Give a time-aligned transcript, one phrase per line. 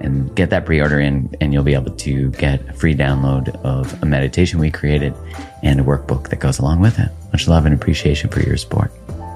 [0.00, 4.02] and get that pre-order in and you'll be able to get a free download of
[4.02, 5.14] a meditation we created
[5.62, 7.10] and a workbook that goes along with it.
[7.32, 8.92] Much love and appreciation for your support.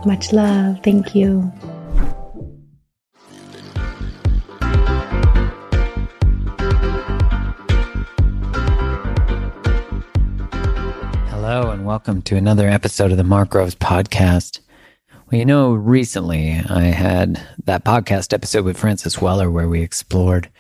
[0.06, 0.78] Much love.
[0.83, 1.52] Thank you.
[11.28, 14.61] Hello and welcome to another episode of the Mark Groves podcast.
[15.31, 20.50] Well, you know, recently I had that podcast episode with Francis Weller where we explored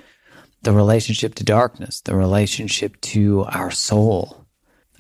[0.62, 4.46] the relationship to darkness, the relationship to our soul.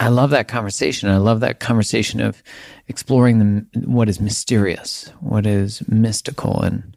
[0.00, 1.08] I love that conversation.
[1.08, 2.42] I love that conversation of
[2.88, 6.60] exploring the, what is mysterious, what is mystical.
[6.62, 6.96] And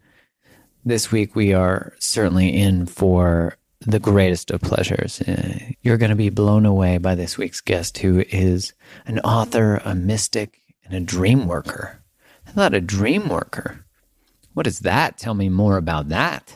[0.84, 5.22] this week we are certainly in for the greatest of pleasures.
[5.22, 8.74] Uh, you're going to be blown away by this week's guest, who is
[9.06, 12.03] an author, a mystic, and a dream worker.
[12.54, 13.84] I thought a dream worker.
[14.54, 15.18] What is that?
[15.18, 16.55] Tell me more about that.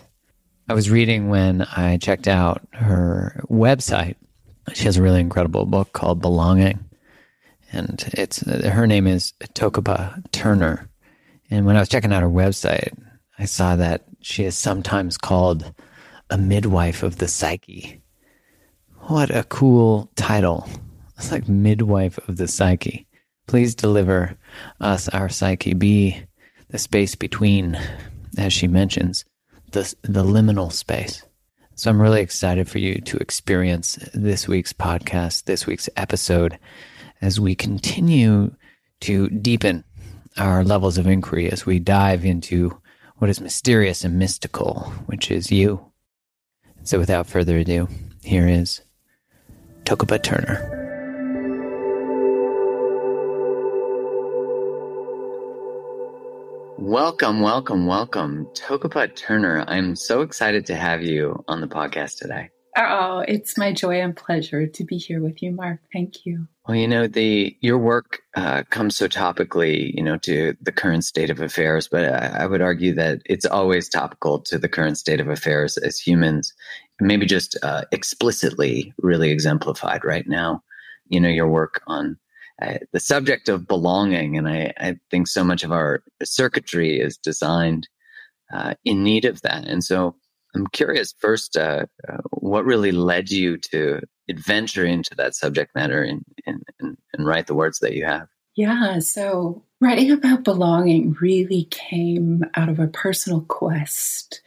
[0.70, 4.14] I was reading when I checked out her website.
[4.76, 6.86] She has a really incredible book called Belonging,
[7.72, 10.88] and it's her name is Toko-pa Turner.
[11.50, 12.96] And when I was checking out her website,
[13.40, 15.74] I saw that she is sometimes called
[16.30, 18.04] a midwife of the psyche.
[19.08, 20.70] What a cool title!
[21.18, 23.07] It's like midwife of the psyche.
[23.48, 24.38] Please deliver
[24.80, 25.74] us our psyche.
[25.74, 26.22] Be
[26.70, 27.80] the space between,
[28.38, 29.26] as she mentions,
[29.72, 31.24] the, the liminal space.
[31.76, 36.60] So I'm really excited for you to experience this week's podcast, this week's episode,
[37.22, 38.54] as we continue
[39.02, 39.84] to deepen
[40.38, 42.78] our levels of inquiry as we dive into
[43.18, 45.92] what is mysterious and mystical, which is you.
[46.84, 47.88] So without further ado,
[48.24, 48.82] here is
[49.86, 50.87] Toko-pa Turner.
[56.80, 59.66] Welcome, welcome, welcome, Toko-pa Turner.
[59.68, 62.52] I'm so excited to have you on the podcast today.
[62.78, 65.80] Oh, it's my joy and pleasure to be here with you, Mark.
[65.92, 66.48] Thank you.
[66.68, 71.04] Well, you know, the your work uh, comes so topically, you know, to the current
[71.04, 71.88] state of affairs.
[71.88, 75.78] But I, I would argue that it's always topical to the current state of affairs
[75.78, 76.54] as humans.
[77.00, 80.62] Maybe just uh, explicitly, really exemplified right now.
[81.08, 82.20] You know, your work on
[82.92, 84.38] the subject of belonging.
[84.38, 87.88] And I, I, think so much of our circuitry is designed
[88.54, 89.68] uh, in need of that.
[89.68, 90.16] And so
[90.56, 96.02] I'm curious first, uh, uh what really led you to adventure into that subject matter
[96.02, 98.28] and, and, and, and write the words that you have?
[98.56, 104.42] Yeah, so writing about belonging really came out of a personal quest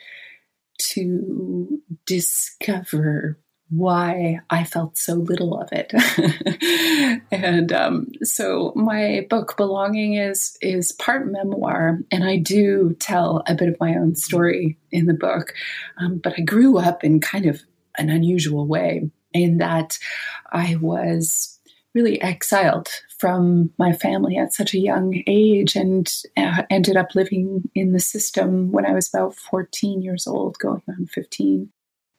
[0.79, 3.39] to discover
[3.71, 5.93] why I felt so little of it.
[7.31, 13.55] and um, so my book Belonging is is part memoir, and I do tell a
[13.55, 15.55] bit of my own story in the book.
[15.99, 17.63] Um, but I grew up in kind of
[17.97, 19.99] an unusual way in that
[20.53, 21.59] I was
[21.95, 27.69] really exiled from my family at such a young age and uh, ended up living
[27.75, 31.71] in the system when I was about 14 years old, going on 15.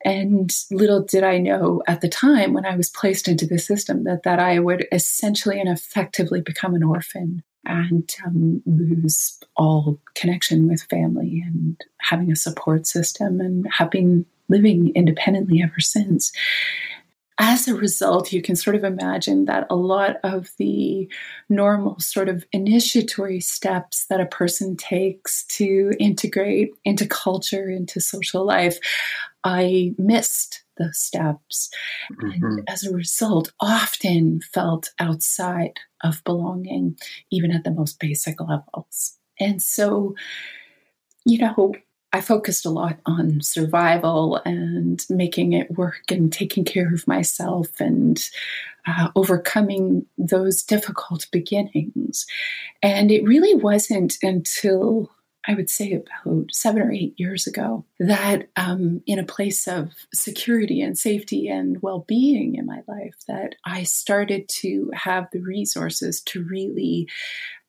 [0.04, 4.04] And little did I know at the time when I was placed into the system
[4.06, 10.68] that, that I would essentially and effectively become an orphan and um, lose all connection
[10.68, 16.32] with family and having a support system and having living independently ever since.
[17.38, 21.10] As a result, you can sort of imagine that a lot of the
[21.50, 28.46] normal sort of initiatory steps that a person takes to integrate into culture, into social
[28.46, 28.78] life,
[29.44, 31.70] I missed those steps.
[32.14, 32.46] Mm-hmm.
[32.46, 36.98] And as a result, often felt outside of belonging,
[37.30, 39.18] even at the most basic levels.
[39.40, 40.16] And so,
[41.26, 41.74] you know,
[42.14, 47.70] I focused a lot on survival and making it work and taking care of myself
[47.80, 48.22] and
[48.86, 52.26] uh, overcoming those difficult beginnings.
[52.84, 55.10] And it really wasn't until
[55.48, 59.92] I would say about seven or eight years ago, that um, in a place of
[60.14, 65.42] security and safety and well being in my life, that I started to have the
[65.42, 67.08] resources to really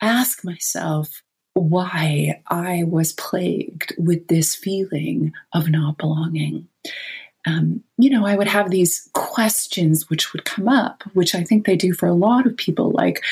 [0.01, 1.23] ask myself
[1.55, 6.69] why I was plagued with this feeling of not belonging.
[7.47, 11.67] Um, you know, I would have these questions which would come up, which I think
[11.67, 13.25] they do for a lot of people, like,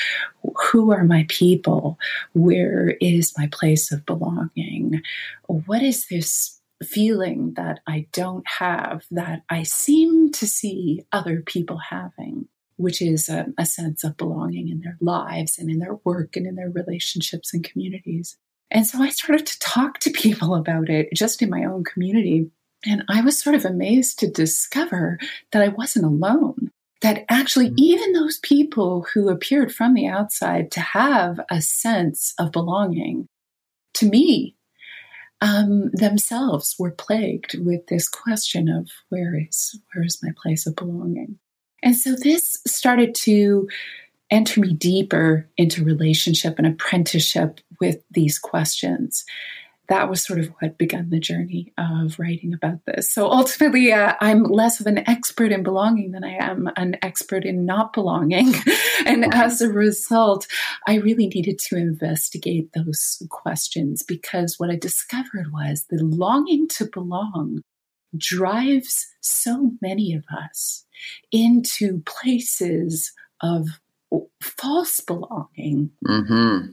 [0.71, 1.97] who are my people?
[2.33, 5.01] Where is my place of belonging?
[5.47, 11.77] What is this feeling that I don't have that I seem to see other people
[11.77, 12.47] having?
[12.77, 16.47] which is a, a, sense of belonging in their lives and in their work and
[16.47, 18.37] in their relationships and communities.
[18.71, 22.49] And so I started to talk to people about it just in my own community.
[22.85, 25.19] And I was sort of amazed to discover
[25.51, 26.71] that I wasn't alone.
[27.01, 27.79] That actually, mm-hmm.
[27.79, 33.27] even those people who appeared from the outside to have a sense of belonging,
[33.95, 34.55] to me,
[35.41, 40.75] um, themselves were plagued with this question of where is where is my place of
[40.75, 41.39] belonging
[41.83, 43.67] and so this started to
[44.29, 49.25] enter me deeper into relationship and apprenticeship with these questions.
[49.91, 53.11] That was sort of what began the journey of writing about this.
[53.11, 57.43] So ultimately, uh, I'm less of an expert in belonging than I am an expert
[57.43, 58.53] in not belonging.
[59.05, 60.47] and as a result,
[60.87, 66.85] I really needed to investigate those questions because what I discovered was the longing to
[66.85, 67.61] belong
[68.15, 70.85] drives so many of us
[71.33, 73.11] into places
[73.41, 73.67] of
[74.41, 76.69] false belonging mm-hmm.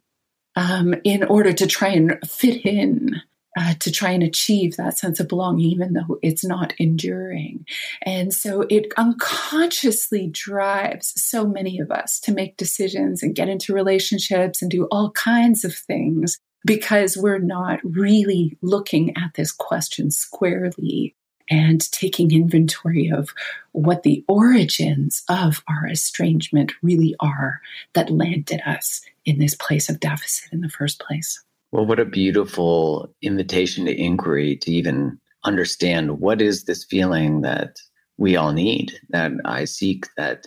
[0.59, 3.23] Um, in order to try and fit in.
[3.59, 7.67] Uh, to try and achieve that sense of belonging, even though it's not enduring.
[8.03, 13.73] And so it unconsciously drives so many of us to make decisions and get into
[13.73, 20.13] relationships and do all kinds of things because we're not really looking at this question
[20.13, 21.17] squarely
[21.51, 23.31] and taking inventory of
[23.73, 27.61] what the origins of our estrangement really are
[27.95, 31.43] that landed us in this place of deficit in the first place.
[31.71, 37.77] Well, what a beautiful invitation to inquiry to even understand what is this feeling that
[38.17, 40.47] we all need, that I seek, that,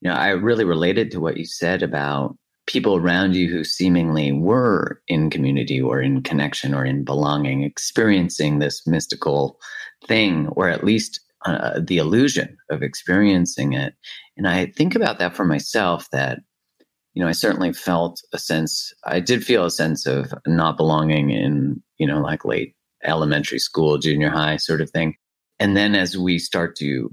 [0.00, 4.32] you know, I really related to what you said about people around you who seemingly
[4.32, 9.58] were in community or in connection or in belonging, experiencing this mystical
[10.06, 13.94] thing, or at least uh, the illusion of experiencing it.
[14.36, 16.38] And I think about that for myself that,
[17.12, 21.30] you know, I certainly felt a sense, I did feel a sense of not belonging
[21.30, 22.74] in, you know, like late
[23.04, 25.16] elementary school, junior high sort of thing.
[25.60, 27.10] And then as we start to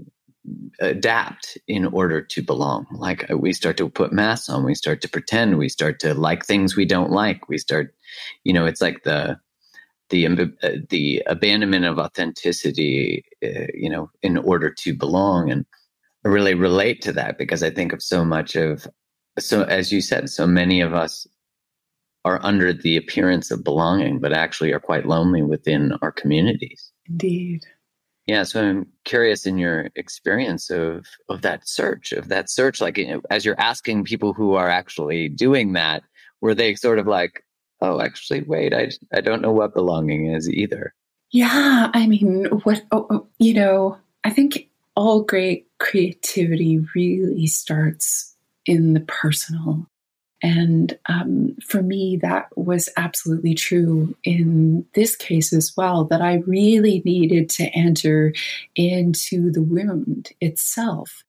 [0.79, 5.09] adapt in order to belong, like we start to put masks on, we start to
[5.09, 7.93] pretend, we start to like things we don't like, we start,
[8.43, 9.39] you know, it's like the,
[10.09, 15.65] the uh, the abandonment of authenticity, uh, you know, in order to belong, and
[16.25, 18.87] I really relate to that because I think of so much of
[19.39, 21.25] so as you said, so many of us
[22.25, 26.91] are under the appearance of belonging, but actually are quite lonely within our communities.
[27.09, 27.65] Indeed.
[28.31, 32.97] Yeah, so I'm curious in your experience of of that search, of that search, like
[32.97, 36.03] you know, as you're asking people who are actually doing that,
[36.39, 37.43] were they sort of like,
[37.81, 40.93] oh, actually, wait, I, I don't know what belonging is either.
[41.31, 48.33] Yeah, I mean, what, oh, oh, you know, I think all great creativity really starts
[48.65, 49.87] in the personal.
[50.43, 56.35] And um, for me, that was absolutely true in this case as well, that I
[56.47, 58.33] really needed to enter
[58.75, 61.23] into the wound itself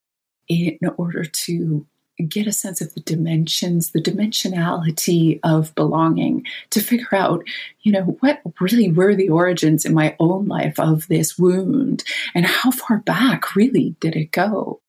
[0.47, 1.85] in order to
[2.27, 7.43] get a sense of the dimensions, the dimensionality of belonging, to figure out,
[7.81, 12.03] you know, what really were the origins in my own life of this wound
[12.35, 14.79] and how far back really did it go?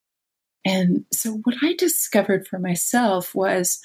[0.65, 3.81] And so what I discovered for myself was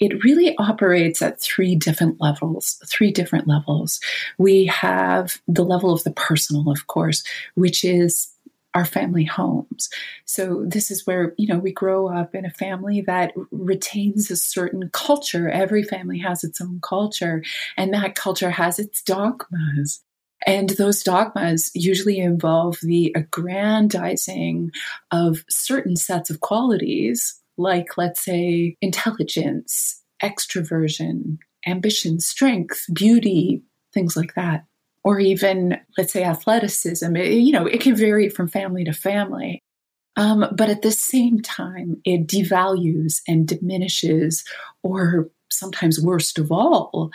[0.00, 4.00] it really operates at three different levels, three different levels.
[4.38, 7.22] We have the level of the personal, of course,
[7.54, 8.32] which is
[8.74, 9.90] our family homes.
[10.24, 14.36] So this is where, you know, we grow up in a family that retains a
[14.36, 15.50] certain culture.
[15.50, 17.42] Every family has its own culture
[17.76, 20.02] and that culture has its dogmas.
[20.46, 24.70] And those dogmas usually involve the aggrandizing
[25.10, 33.62] of certain sets of qualities, like, let's say, intelligence, extroversion, ambition, strength, beauty,
[33.92, 34.64] things like that.
[35.02, 37.16] Or even, let's say, athleticism.
[37.16, 39.62] It, you know, it can vary from family to family.
[40.16, 44.44] Um, but at the same time, it devalues and diminishes,
[44.82, 47.10] or sometimes worst of all,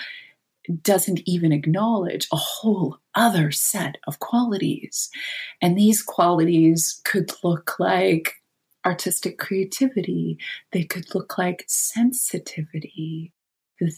[0.82, 5.10] doesn't even acknowledge a whole other set of qualities.
[5.62, 8.34] And these qualities could look like
[8.86, 10.38] artistic creativity,
[10.72, 13.34] they could look like sensitivity,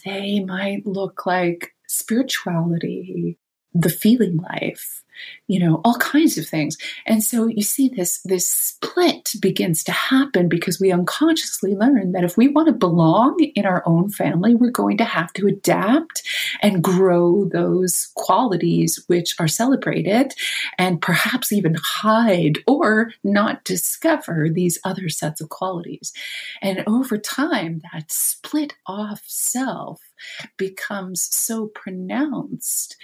[0.06, 3.38] they might look like spirituality,
[3.82, 5.04] the feeling life,
[5.48, 6.78] you know, all kinds of things.
[7.06, 12.24] And so you see this this split begins to happen because we unconsciously learn that
[12.24, 16.24] if we want to belong in our own family, we're going to have to adapt
[16.62, 20.34] and grow those qualities which are celebrated
[20.78, 26.14] and perhaps even hide or not discover these other sets of qualities.
[26.62, 30.02] And over time, that split off self
[30.58, 32.96] becomes so pronounced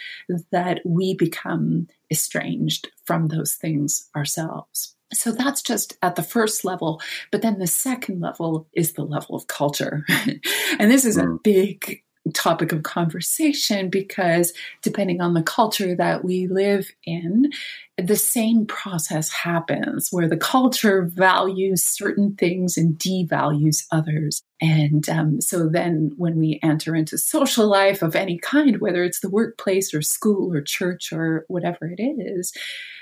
[0.51, 4.95] that we become estranged from those things ourselves.
[5.13, 7.01] So that's just at the first level.
[7.31, 10.05] But then the second level is the level of culture.
[10.79, 11.43] and this is a mm.
[11.43, 12.03] big
[12.33, 17.51] topic of conversation because depending on the culture that we live in,
[17.97, 24.41] the same process happens where the culture values certain things and devalues others.
[24.59, 29.19] And um, so then when we enter into social life of any kind, whether it's
[29.19, 32.51] the workplace or school or church or whatever it is,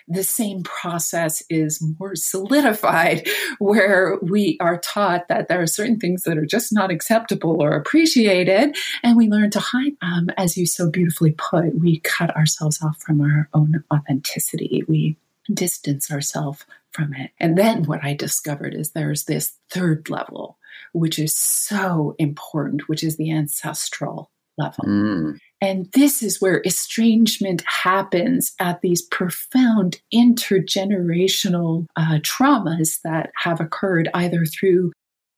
[0.08, 3.28] the same process is more solidified,
[3.60, 7.72] where we are taught that there are certain things that are just not acceptable or
[7.76, 10.28] appreciated, and we learn to hide them.
[10.38, 14.81] As you so beautifully put, we cut ourselves off from our own authenticity.
[14.88, 15.18] We
[15.54, 17.32] distance ourselves from it.
[17.40, 20.58] And then what I discovered is there's this third level,
[20.94, 24.84] which is so important, which is the ancestral level.
[24.86, 25.38] Mm.
[25.62, 34.10] And this is where estrangement happens at these profound intergenerational uh, traumas that have occurred
[34.14, 34.92] either through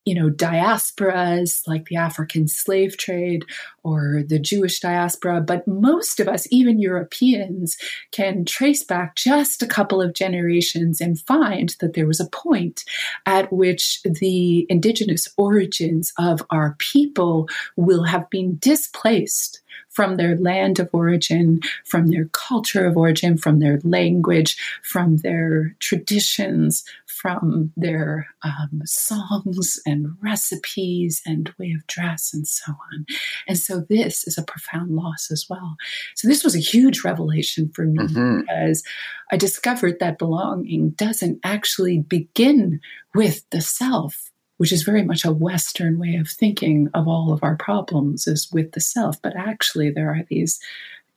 [0.05, 3.45] you know, diasporas like the African slave trade
[3.83, 7.77] or the Jewish diaspora, but most of us, even Europeans,
[8.11, 12.83] can trace back just a couple of generations and find that there was a point
[13.25, 19.62] at which the indigenous origins of our people will have been displaced
[19.93, 25.75] from their land of origin, from their culture of origin, from their language, from their
[25.79, 33.05] traditions, from their um, songs and recipes and way of dress and so on.
[33.47, 35.77] And so this is a profound loss as well.
[36.15, 38.41] So this was a huge revelation for me mm-hmm.
[38.41, 38.83] because
[39.31, 42.81] I discovered that belonging doesn't actually begin
[43.15, 47.43] with the self which is very much a Western way of thinking of all of
[47.43, 49.21] our problems, is with the self.
[49.21, 50.59] But actually, there are these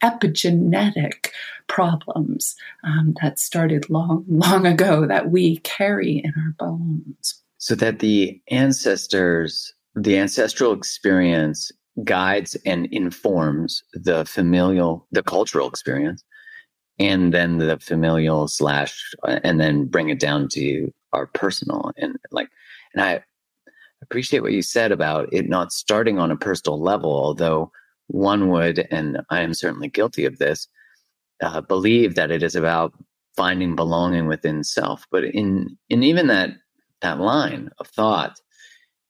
[0.02, 1.30] epigenetic
[1.68, 7.42] problems um, that started long, long ago that we carry in our bones.
[7.58, 11.72] So that the ancestors, the ancestral experience
[12.04, 16.22] guides and informs the familial, the cultural experience,
[16.98, 22.48] and then the familial slash, and then bring it down to our personal and like,
[22.96, 23.22] and I
[24.02, 27.70] appreciate what you said about it not starting on a personal level, although
[28.08, 30.68] one would, and I am certainly guilty of this,
[31.42, 32.94] uh, believe that it is about
[33.36, 35.06] finding belonging within self.
[35.10, 36.50] But in in even that
[37.02, 38.40] that line of thought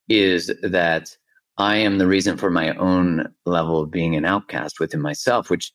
[0.08, 1.16] is that
[1.58, 5.72] I am the reason for my own level of being an outcast within myself, which,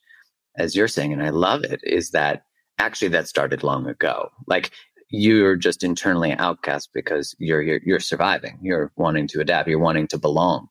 [0.57, 2.43] as you're saying, and I love it, is that
[2.79, 4.29] actually that started long ago.
[4.47, 4.71] Like
[5.11, 8.57] you're just internally outcast because you're, you're you're surviving.
[8.61, 9.67] You're wanting to adapt.
[9.67, 10.67] You're wanting to belong.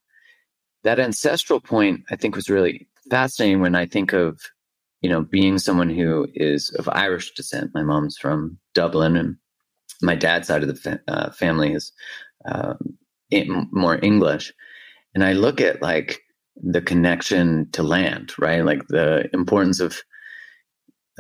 [0.83, 4.41] That ancestral point, I think, was really fascinating when I think of
[5.03, 7.73] you know being someone who is of Irish descent.
[7.75, 9.37] My mom's from Dublin, and
[10.03, 11.93] my dad's side of the fa- uh, family is
[12.47, 12.75] uh,
[13.71, 14.53] more English.
[15.15, 16.21] And I look at like
[16.57, 18.65] the connection to land, right?
[18.65, 20.01] Like the importance of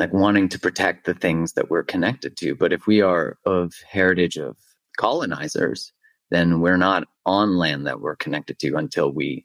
[0.00, 2.54] like wanting to protect the things that we're connected to.
[2.54, 4.56] But if we are of heritage of
[4.96, 5.92] colonizers,
[6.30, 9.44] then we're not on land that we're connected to until we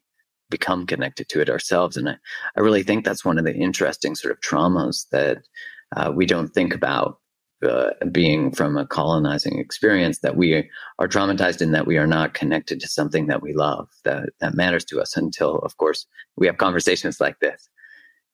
[0.50, 1.98] become connected to it ourselves.
[1.98, 2.16] And I,
[2.56, 5.40] I really think that's one of the interesting sort of traumas that
[5.94, 7.20] uh, we don't think about
[7.62, 10.70] uh, being from a colonizing experience that we
[11.00, 14.54] are traumatized in that we are not connected to something that we love that that
[14.54, 17.70] matters to us until of course we have conversations like this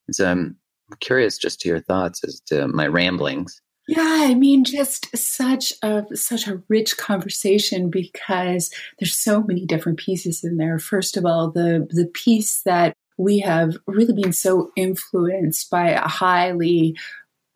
[0.07, 0.57] and so i'm
[0.99, 3.61] curious just to your thoughts as to my ramblings.
[3.87, 9.99] Yeah, I mean, just such a such a rich conversation because there's so many different
[9.99, 10.79] pieces in there.
[10.79, 16.07] First of all, the the piece that we have really been so influenced by a
[16.07, 16.95] highly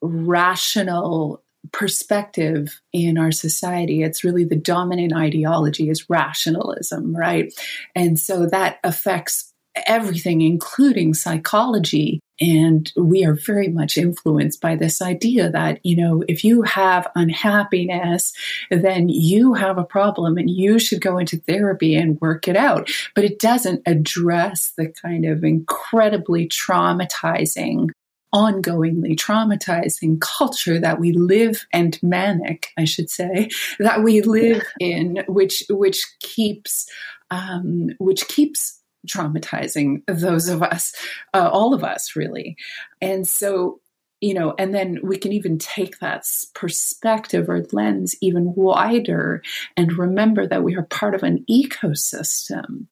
[0.01, 4.03] rational perspective in our society.
[4.03, 7.53] It's really the dominant ideology is rationalism, right?
[7.95, 9.53] And so that affects
[9.87, 12.19] everything, including psychology.
[12.39, 17.07] And we are very much influenced by this idea that, you know, if you have
[17.15, 18.33] unhappiness,
[18.69, 22.89] then you have a problem and you should go into therapy and work it out.
[23.13, 27.89] But it doesn't address the kind of incredibly traumatizing
[28.33, 33.47] ongoingly traumatizing culture that we live and manic, I should say,
[33.79, 36.85] that we live in, which which keeps
[37.31, 40.93] um, which keeps traumatizing those of us,
[41.33, 42.55] uh, all of us, really.
[43.01, 43.79] And so,
[44.21, 49.43] you know, and then we can even take that perspective or lens even wider
[49.77, 52.87] and remember that we are part of an ecosystem.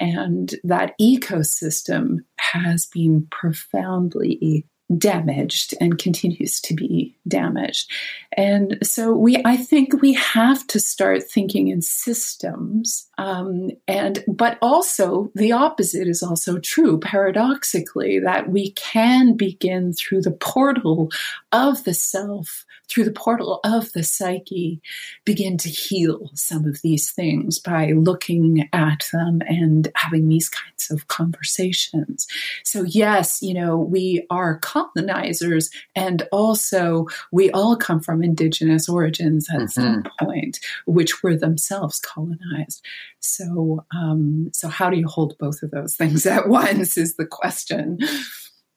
[0.00, 4.66] And that ecosystem has been profoundly
[4.98, 7.90] damaged and continues to be damaged.
[8.36, 13.08] And so we, I think we have to start thinking in systems.
[13.18, 20.22] Um, and, but also the opposite is also true, paradoxically, that we can begin through
[20.22, 21.10] the portal
[21.52, 24.80] of the self through the portal of the psyche,
[25.24, 30.90] begin to heal some of these things by looking at them and having these kinds
[30.90, 32.26] of conversations.
[32.62, 39.48] So, yes, you know, we are colonizers, and also we all come from indigenous origins
[39.50, 39.66] at mm-hmm.
[39.66, 42.84] some point, which were themselves colonized.
[43.24, 46.96] So, um, so how do you hold both of those things at once?
[46.96, 47.98] Is the question.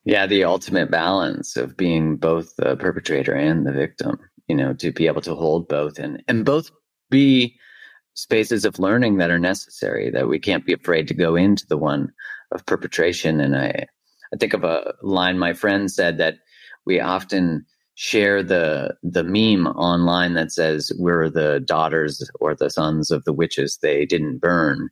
[0.06, 4.94] Yeah, the ultimate balance of being both the perpetrator and the victim, you know, to
[4.94, 6.72] be able to hold both and, and both
[7.10, 7.58] be
[8.14, 11.78] spaces of learning that are necessary, that we can't be afraid to go into the
[11.78, 12.10] one
[12.54, 13.42] of perpetration.
[13.42, 13.86] And I,
[14.34, 16.36] I think of a line my friend said that
[16.86, 17.66] we often
[18.00, 23.34] share the the meme online that says we're the daughters or the sons of the
[23.34, 24.90] witches they didn't burn.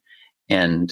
[0.49, 0.91] And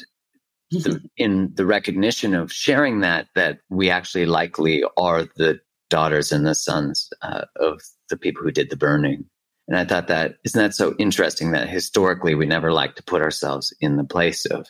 [0.70, 6.46] the, in the recognition of sharing that that we actually likely are the daughters and
[6.46, 9.26] the sons uh, of the people who did the burning.
[9.68, 13.24] And I thought that isn't that so interesting that historically we never like to put
[13.24, 14.68] ourselves in the place of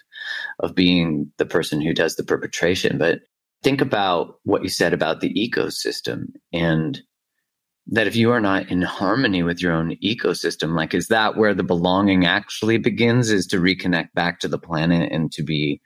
[0.59, 2.97] of being the person who does the perpetration.
[2.97, 3.19] But
[3.63, 7.01] think about what you said about the ecosystem and
[7.87, 11.53] that if you are not in harmony with your own ecosystem, like is that where
[11.53, 13.29] the belonging actually begins?
[13.29, 15.81] Is to reconnect back to the planet and to be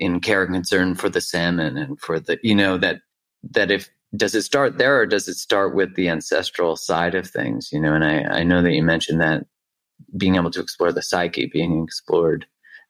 [0.00, 3.00] in care and concern for the salmon and for the you know that
[3.42, 7.28] that if does it start there or does it start with the ancestral side of
[7.28, 9.44] things you know and i i know that you mentioned that
[10.16, 12.46] being able to explore the psyche being explored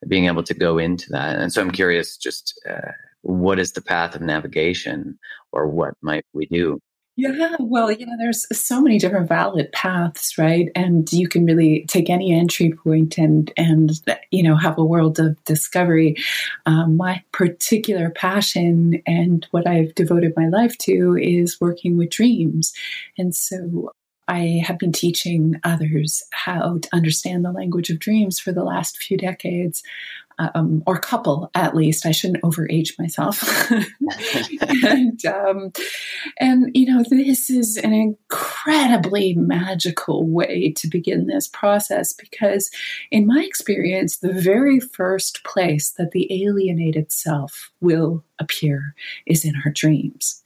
[0.07, 3.83] being able to go into that and so i'm curious just uh, what is the
[3.83, 5.19] path of navigation
[5.53, 6.81] or what might we do
[7.17, 10.69] yeah, well, you know, there's so many different valid paths, right?
[10.75, 13.91] And you can really take any entry point and and
[14.31, 16.17] you know have a world of discovery.
[16.67, 22.73] Um, my particular passion and what I've devoted my life to is working with dreams,
[23.19, 23.93] and so
[24.31, 28.97] I have been teaching others how to understand the language of dreams for the last
[28.97, 29.83] few decades
[30.39, 32.07] um, or couple at least.
[32.07, 33.71] I shouldn't overage myself.
[34.85, 35.73] and, um,
[36.39, 42.71] and, you know, this is an incredibly magical way to begin this process because,
[43.11, 48.95] in my experience, the very first place that the alienated self will appear
[49.27, 50.40] is in our dreams.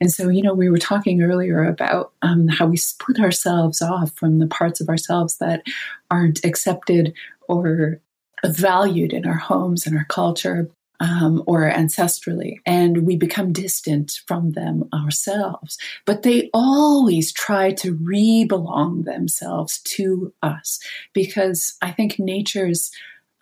[0.00, 4.12] And so, you know, we were talking earlier about um, how we split ourselves off
[4.12, 5.64] from the parts of ourselves that
[6.10, 7.14] aren't accepted
[7.48, 8.00] or
[8.46, 14.52] valued in our homes and our culture um, or ancestrally, and we become distant from
[14.52, 15.78] them ourselves.
[16.04, 20.80] But they always try to re belong themselves to us
[21.12, 22.90] because I think nature's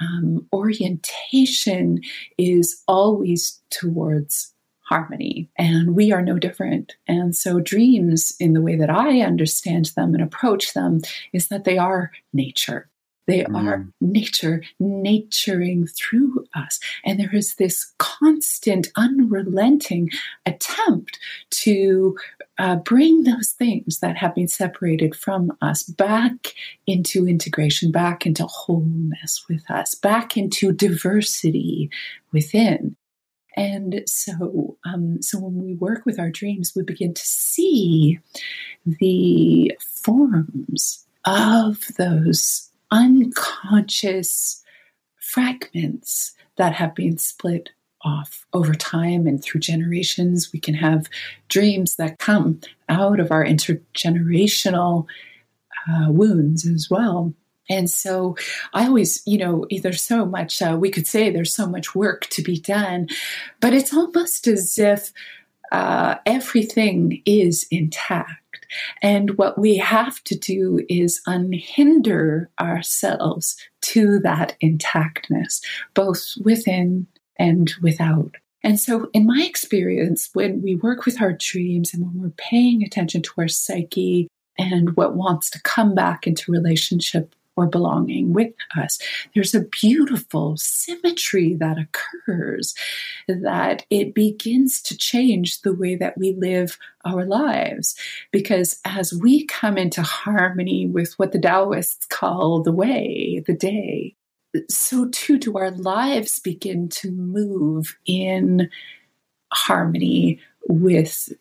[0.00, 2.00] um, orientation
[2.36, 4.52] is always towards
[4.88, 6.96] harmony, and we are no different.
[7.08, 11.64] And so, dreams, in the way that I understand them and approach them, is that
[11.64, 12.88] they are nature.
[13.26, 13.56] They mm.
[13.56, 16.78] are nature naturing through us.
[17.04, 20.10] And there is this constant, unrelenting
[20.46, 21.18] attempt
[21.50, 22.16] to
[22.58, 26.54] uh, bring those things that have been separated from us back
[26.86, 31.90] into integration, back into wholeness with us, back into diversity
[32.32, 32.96] within.
[33.56, 38.18] And so, um, so when we work with our dreams, we begin to see
[38.84, 44.62] the forms of those unconscious
[45.18, 47.70] fragments that have been split
[48.02, 50.52] off over time and through generations.
[50.52, 51.08] We can have
[51.48, 55.06] dreams that come out of our intergenerational
[55.88, 57.34] uh, wounds as well.
[57.68, 58.36] And so
[58.72, 62.26] I always, you know, there's so much, uh, we could say there's so much work
[62.30, 63.08] to be done,
[63.60, 65.12] but it's almost as if
[65.72, 68.66] uh, everything is intact.
[69.02, 75.60] And what we have to do is unhinder ourselves to that intactness,
[75.94, 77.06] both within
[77.38, 78.36] and without.
[78.62, 82.82] And so, in my experience, when we work with our dreams and when we're paying
[82.82, 84.26] attention to our psyche
[84.58, 88.98] and what wants to come back into relationship or belonging with us.
[89.34, 92.74] There's a beautiful symmetry that occurs
[93.28, 97.96] that it begins to change the way that we live our lives.
[98.30, 104.14] Because as we come into harmony with what the Taoists call the way, the Dao,
[104.70, 108.70] so too do our lives begin to move in
[109.52, 111.32] harmony with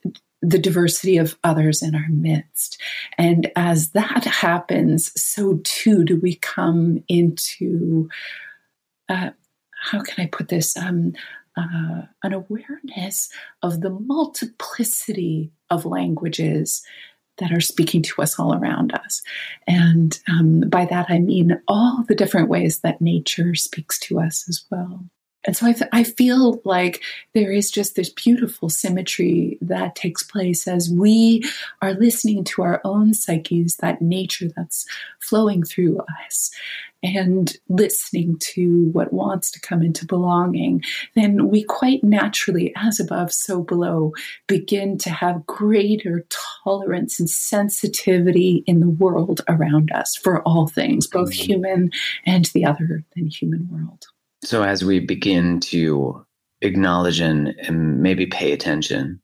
[0.42, 2.80] the diversity of others in our midst.
[3.18, 8.10] And as that happens, so too do we come into,
[9.10, 9.32] uh,
[9.76, 10.78] how can I put this?
[10.78, 11.14] Um,
[11.58, 13.30] uh, an awareness
[13.64, 16.84] of the multiplicity of languages
[17.38, 19.22] that are speaking to us all around us.
[19.68, 24.46] And um, by that, I mean all the different ways that nature speaks to us
[24.48, 25.06] as well.
[25.46, 27.02] And so I, th- I feel like
[27.34, 31.44] there is just this beautiful symmetry that takes place as we
[31.82, 34.86] are listening to our own psyches, that nature that's
[35.20, 36.52] flowing through us,
[37.04, 43.32] and listening to what wants to come into belonging, then we quite naturally, as above,
[43.32, 44.12] so below,
[44.48, 46.26] begin to have greater
[46.64, 51.44] tolerance and sensitivity in the world around us for all things, both mm-hmm.
[51.44, 51.92] human
[52.26, 54.08] and the other than human world.
[54.46, 56.26] So, as we begin to
[56.62, 59.20] acknowledge and, and maybe pay attention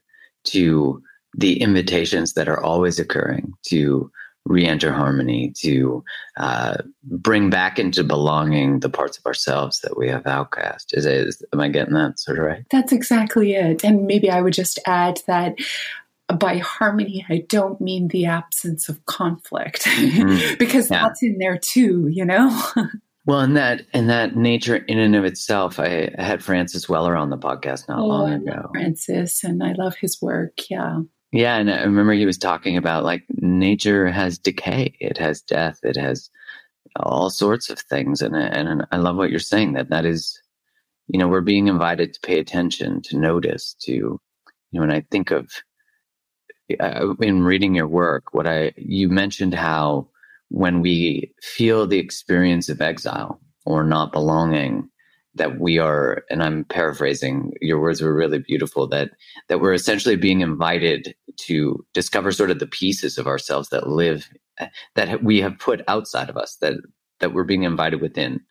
[0.45, 1.01] to
[1.33, 4.11] the invitations that are always occurring to
[4.45, 6.03] re-enter harmony to
[6.37, 10.97] uh, bring back into belonging the parts of ourselves that we have outcast.
[10.97, 12.65] Is, is am i getting that sort of right?
[12.71, 13.83] That's exactly it.
[13.83, 15.55] And maybe i would just add that
[16.39, 19.83] by harmony i don't mean the absence of conflict.
[19.83, 20.55] Mm-hmm.
[20.59, 21.03] because yeah.
[21.03, 22.49] that's in there too you know
[23.31, 27.15] Well, and that and that nature in and of itself, I, I had Francis Weller
[27.15, 28.69] on the podcast not oh, long ago.
[28.73, 30.69] Francis, and I love his work.
[30.69, 30.99] Yeah.
[31.31, 35.79] Yeah, and I remember he was talking about like nature has decay, it has death,
[35.83, 36.29] it has
[36.97, 40.37] all sorts of things, and and I love what you're saying that that is,
[41.07, 44.19] you know, we're being invited to pay attention, to notice, to, you
[44.73, 45.49] know, when I think of
[46.81, 50.09] uh, in reading your work, what I you mentioned how
[50.51, 54.87] when we feel the experience of exile or not belonging
[55.33, 59.11] that we are and i'm paraphrasing your words were really beautiful that
[59.47, 64.27] that we're essentially being invited to discover sort of the pieces of ourselves that live
[64.95, 66.75] that we have put outside of us that
[67.19, 68.41] that we're being invited within.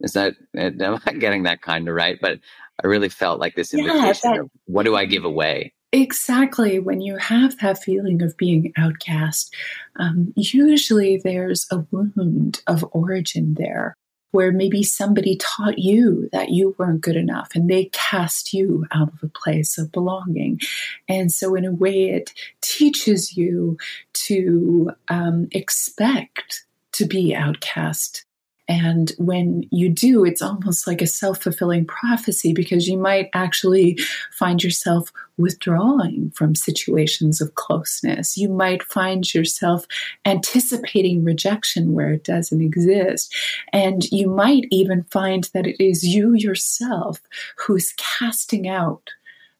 [0.00, 2.18] Is that i'm i getting that kind of right?
[2.20, 2.40] But
[2.82, 6.78] i really felt like this invitation yeah, that, of what do i give away Exactly.
[6.78, 9.54] When you have that feeling of being outcast,
[9.96, 13.94] um, usually there's a wound of origin there
[14.32, 19.10] where maybe somebody taught you that you weren't good enough and they cast you out
[19.10, 20.60] of a place of belonging.
[21.08, 23.78] And so, in a way, it teaches you
[24.26, 28.25] to um, expect to be outcast
[28.68, 33.98] and when you do, it's almost like a self fulfilling prophecy because you might actually
[34.32, 38.36] find yourself withdrawing from situations of closeness.
[38.36, 39.86] You might find yourself
[40.24, 43.34] anticipating rejection where it doesn't exist.
[43.72, 47.20] And you might even find that it is you yourself
[47.56, 49.10] who's casting out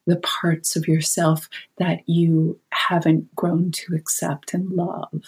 [0.07, 5.25] the parts of yourself that you haven't grown to accept and love.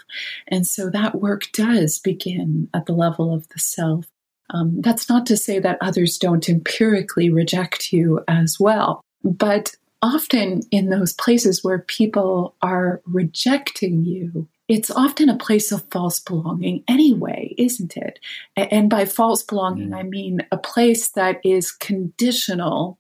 [0.46, 4.06] And so that work does begin at the level of the self.
[4.50, 10.62] Um, that's not to say that others don't empirically reject you as well, but often
[10.70, 16.84] in those places where people are rejecting you, it's often a place of false belonging
[16.88, 18.18] anyway, isn't it?
[18.54, 19.96] And by false belonging, mm.
[19.96, 22.98] I mean a place that is conditional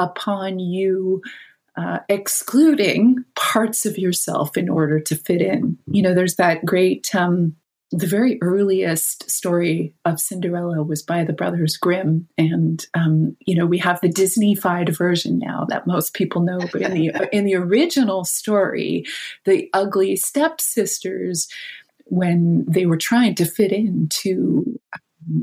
[0.00, 1.22] upon you
[1.76, 5.78] uh, excluding parts of yourself in order to fit in.
[5.86, 7.56] You know, there's that great um,
[7.92, 13.66] the very earliest story of Cinderella was by the Brothers Grimm, and um, you know
[13.66, 16.60] we have the Disney-fied version now that most people know.
[16.72, 19.04] But in the in the original story,
[19.44, 21.48] the ugly stepsisters,
[22.04, 24.78] when they were trying to fit into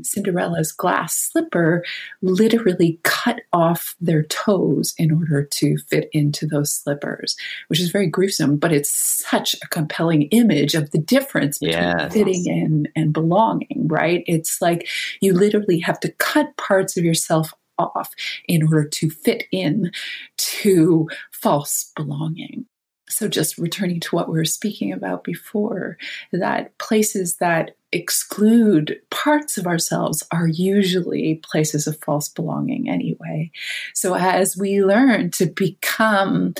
[0.01, 1.83] Cinderella's glass slipper
[2.21, 7.35] literally cut off their toes in order to fit into those slippers,
[7.67, 12.13] which is very gruesome, but it's such a compelling image of the difference between yes.
[12.13, 14.23] fitting in and belonging, right?
[14.27, 14.87] It's like
[15.21, 18.13] you literally have to cut parts of yourself off
[18.47, 19.91] in order to fit in
[20.37, 22.65] to false belonging.
[23.09, 25.97] So, just returning to what we were speaking about before,
[26.33, 33.51] that places that exclude parts of ourselves are usually places of false belonging anyway.
[33.93, 36.53] So, as we learn to become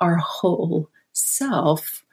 [0.00, 2.04] our whole self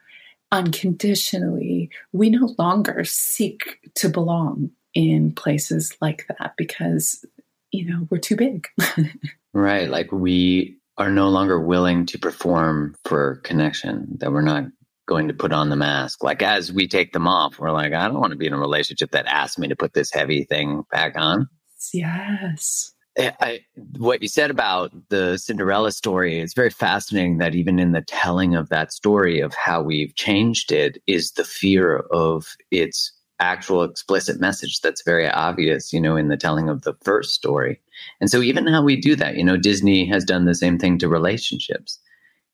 [0.52, 7.26] unconditionally, we no longer seek to belong in places like that because,
[7.72, 8.68] you know, we're too big.
[9.54, 9.90] right.
[9.90, 14.66] Like we are no longer willing to perform for connection, that we're not
[15.08, 16.24] going to put on the mask.
[16.24, 18.60] Like as we take them off, we're like, I don't want to be in a
[18.60, 21.48] relationship that asks me to put this heavy thing back on.
[21.94, 22.94] Yes.
[23.18, 23.60] Eh, I,
[23.98, 27.40] what you said about the Cinderella story is very fascinating.
[27.40, 31.44] That even in the telling of that story of how we've changed it is the
[31.44, 33.12] fear of its
[33.42, 37.82] actual explicit message that's very obvious, you know, in the telling of the first story.
[38.22, 41.00] And so even how we do that, you know, Disney has done the same thing
[41.00, 42.00] to relationships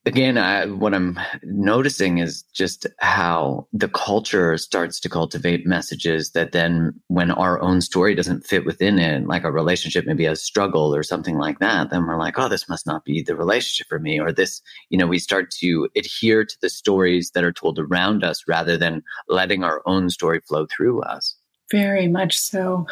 [0.08, 6.54] again, I, what I'm noticing is just how the culture starts to cultivate messages that
[6.54, 10.96] then, when our own story doesn't fit within it, like a relationship maybe a struggle
[10.96, 14.00] or something like that, then we're like, oh, this must not be the relationship for
[14.00, 14.20] me.
[14.20, 18.24] Or this, you know, we start to adhere to the stories that are told around
[18.24, 21.36] us rather than letting our own story flow through us.
[21.70, 22.88] Very much so.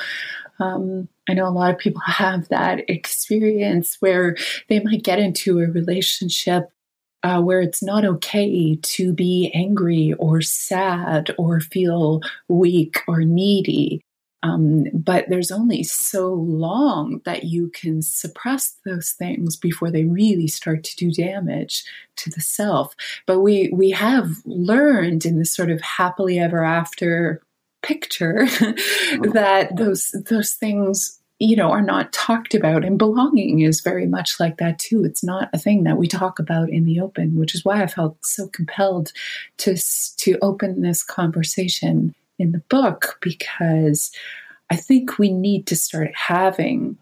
[0.59, 4.35] Um, I know a lot of people have that experience where
[4.69, 6.69] they might get into a relationship
[7.25, 13.99] uh, where it's not okay to be angry or sad or feel weak or needy.
[14.43, 20.47] Um, but there's only so long that you can suppress those things before they really
[20.47, 21.83] start to do damage
[22.17, 22.93] to the self.
[23.25, 27.41] But we we have learned in this sort of happily ever after
[27.81, 28.45] picture
[29.33, 32.85] that those those things you know, are not talked about.
[32.85, 35.03] And belonging is very much like that too.
[35.03, 37.87] It's not a thing that we talk about in the open, which is why I
[37.87, 39.11] felt so compelled
[39.57, 39.75] to
[40.17, 44.11] to open this conversation in the book because
[44.69, 46.97] I think we need to start having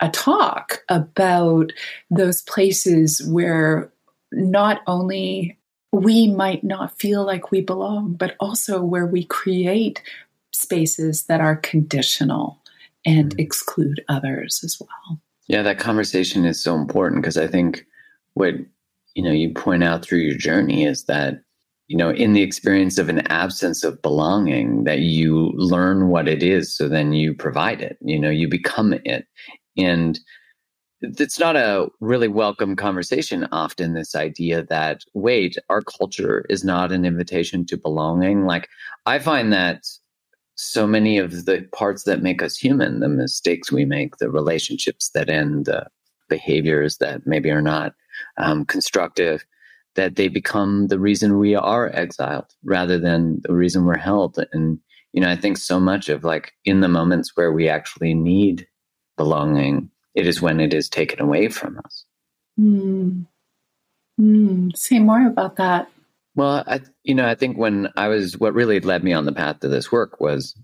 [0.00, 1.72] a talk about
[2.10, 3.92] those places where
[4.32, 5.58] not only
[5.92, 10.02] we might not feel like we belong, but also where we create
[10.52, 12.61] spaces that are conditional
[13.04, 13.40] and mm-hmm.
[13.40, 15.20] exclude others as well.
[15.48, 17.84] Yeah, that conversation is so important because I think
[18.34, 18.54] what
[19.14, 21.42] you know you point out through your journey is that
[21.88, 26.42] you know in the experience of an absence of belonging that you learn what it
[26.42, 29.26] is so then you provide it you know you become it
[29.76, 30.18] and
[31.02, 36.92] it's not a really welcome conversation often this idea that wait our culture is not
[36.92, 38.68] an invitation to belonging like
[39.04, 39.84] i find that
[40.54, 45.10] so many of the parts that make us human, the mistakes we make, the relationships
[45.14, 45.86] that end, the
[46.28, 47.94] behaviors that maybe are not
[48.36, 49.44] um, constructive,
[49.94, 54.38] that they become the reason we are exiled rather than the reason we're held.
[54.52, 54.78] And,
[55.12, 58.66] you know, I think so much of like in the moments where we actually need
[59.16, 62.04] belonging, it is when it is taken away from us.
[62.58, 63.26] Mm.
[64.20, 64.76] Mm.
[64.76, 65.90] Say more about that.
[66.34, 69.32] Well, I, you know, I think when I was, what really led me on the
[69.32, 70.58] path to this work was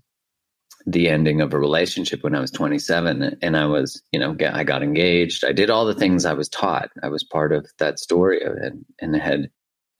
[0.85, 3.37] the ending of a relationship when I was 27.
[3.41, 5.45] And I was, you know, I got engaged.
[5.45, 6.89] I did all the things I was taught.
[7.03, 9.49] I was part of that story and, and had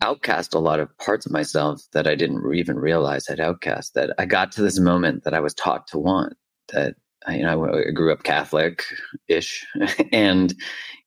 [0.02, 3.94] outcast a lot of parts of myself that I didn't even realize I'd outcast.
[3.96, 6.34] That I got to this moment that I was taught to want.
[6.74, 6.96] That
[7.28, 8.84] you know, I grew up Catholic
[9.28, 9.66] ish,
[10.12, 10.54] and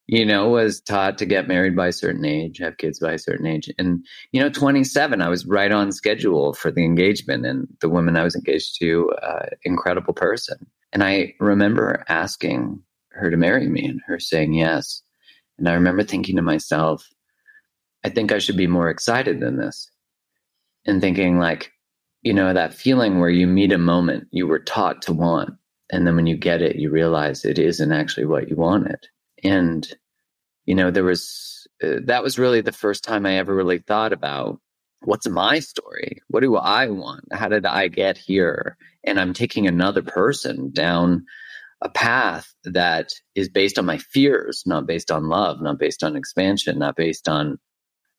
[0.07, 3.19] you know, was taught to get married by a certain age, have kids by a
[3.19, 3.71] certain age.
[3.79, 7.47] And, you know, 27, I was right on schedule for the engagement.
[7.47, 10.67] And the woman I was engaged to, uh, incredible person.
[10.93, 15.03] And I remember asking her to marry me and her saying yes.
[15.59, 17.09] And I remember thinking to myself,
[18.05, 19.89] I think I should be more excited than this.
[20.85, 21.71] And thinking, like,
[22.23, 25.55] you know, that feeling where you meet a moment you were taught to want.
[25.93, 28.99] And then when you get it, you realize it isn't actually what you wanted
[29.43, 29.89] and
[30.65, 34.13] you know there was uh, that was really the first time i ever really thought
[34.13, 34.61] about
[35.05, 36.21] what's my story?
[36.29, 37.25] What do I want?
[37.33, 38.77] How did I get here?
[39.05, 41.25] And I'm taking another person down
[41.81, 46.17] a path that is based on my fears, not based on love, not based on
[46.17, 47.59] expansion, not based on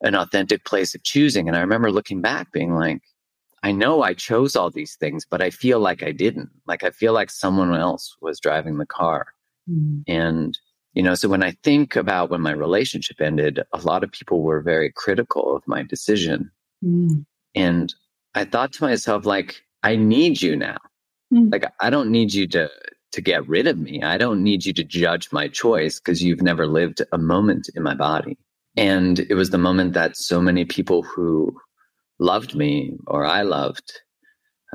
[0.02, 1.48] an authentic place of choosing.
[1.48, 3.02] And I remember looking back being like,
[3.64, 6.50] I know I chose all these things, but I feel like I didn't.
[6.68, 9.28] Like I feel like someone else was driving the car.
[9.70, 10.04] Mm.
[10.08, 10.58] And,
[10.94, 14.42] you know, so when I think about when my relationship ended, a lot of people
[14.42, 16.52] were very critical of my decision.
[16.84, 17.26] Mm.
[17.56, 17.94] And
[18.36, 20.78] I thought to myself, like, I need you now.
[21.34, 21.52] Mm.
[21.52, 22.70] Like, I don't need you to,
[23.12, 24.04] to get rid of me.
[24.04, 27.82] I don't need you to judge my choice because you've never lived a moment in
[27.84, 28.38] my body.
[28.78, 31.56] And it was the moment that so many people who
[32.20, 34.02] loved me or I loved,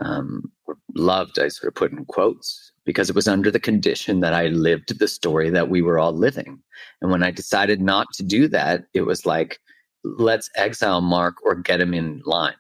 [0.01, 0.51] um,
[0.95, 4.47] loved, I sort of put in quotes, because it was under the condition that I
[4.47, 6.59] lived the story that we were all living.
[7.03, 9.59] And when I decided not to do that, it was like,
[10.05, 12.55] let's exile Mark or get him in line,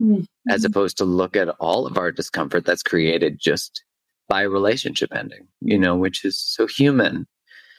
[0.00, 0.22] mm-hmm.
[0.48, 3.82] as opposed to look at all of our discomfort that's created just
[4.28, 7.26] by a relationship ending, you know, which is so human.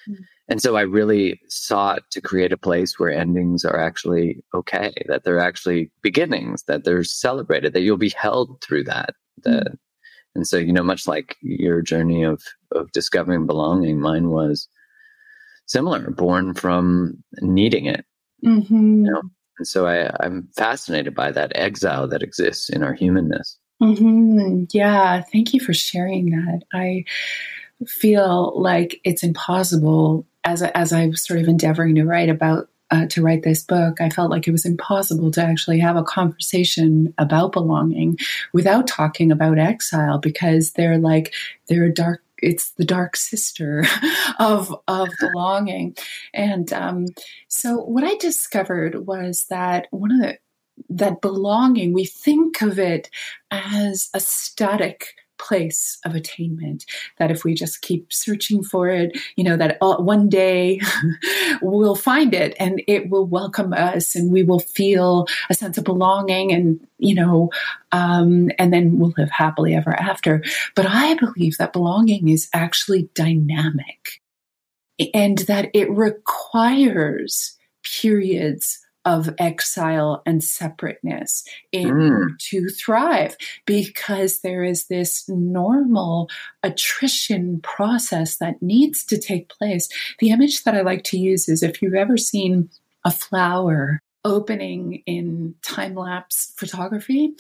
[0.09, 0.23] Mm-hmm.
[0.49, 5.23] And so I really sought to create a place where endings are actually okay, that
[5.23, 9.11] they're actually beginnings, that they're celebrated, that you'll be held through that.
[9.43, 9.75] That, mm-hmm.
[10.37, 14.69] And so, you know, much like your journey of of discovering belonging, mine was
[15.65, 18.05] similar, born from needing it.
[18.45, 19.05] Mm-hmm.
[19.05, 19.21] You know?
[19.57, 23.57] And so I, I'm fascinated by that exile that exists in our humanness.
[23.81, 24.65] Mm-hmm.
[24.71, 26.61] Yeah, thank you for sharing that.
[26.71, 27.05] I
[27.87, 33.05] feel like it's impossible as as I was sort of endeavoring to write about uh,
[33.07, 37.13] to write this book, I felt like it was impossible to actually have a conversation
[37.17, 38.17] about belonging
[38.53, 41.33] without talking about exile because they're like
[41.67, 42.23] they're dark.
[42.39, 43.83] It's the dark sister
[44.39, 45.95] of of belonging,
[46.33, 47.05] and um,
[47.47, 50.37] so what I discovered was that one of the
[50.89, 53.09] that belonging we think of it
[53.49, 56.85] as a static place of attainment
[57.17, 60.79] that if we just keep searching for it you know that one day
[61.61, 65.83] we'll find it and it will welcome us and we will feel a sense of
[65.83, 67.49] belonging and you know
[67.91, 70.43] um, and then we'll live happily ever after.
[70.75, 74.21] But i believe that belonging is actually dynamic
[75.13, 77.55] and that it requires
[78.01, 82.37] periods of exile and separateness in mm.
[82.39, 86.29] to thrive because there is this normal
[86.61, 89.87] attrition process that needs to take place.
[90.19, 92.69] The image that I like to use is if you've ever seen
[93.05, 97.31] a flower opening in time lapse photography,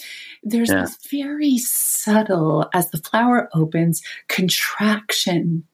[0.43, 0.83] there's yeah.
[0.83, 5.65] this very subtle, as the flower opens, contraction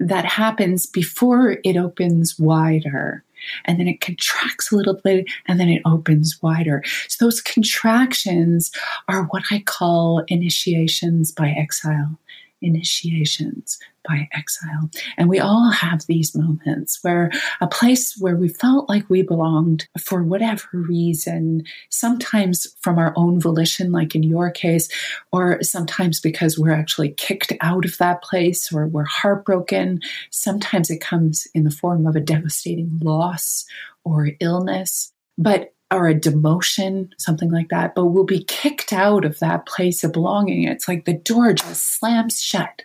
[0.00, 3.22] that happens before it opens wider
[3.64, 6.82] and then it contracts a little bit and then it opens wider.
[7.08, 8.70] So those contractions
[9.08, 12.18] are what I call initiations by exile.
[12.62, 14.90] Initiations by exile.
[15.16, 19.88] And we all have these moments where a place where we felt like we belonged
[20.00, 24.88] for whatever reason, sometimes from our own volition, like in your case,
[25.32, 30.00] or sometimes because we're actually kicked out of that place or we're heartbroken.
[30.30, 33.64] Sometimes it comes in the form of a devastating loss
[34.04, 35.12] or illness.
[35.36, 40.02] But or a demotion, something like that, but we'll be kicked out of that place
[40.02, 40.64] of belonging.
[40.64, 42.82] It's like the door just slams shut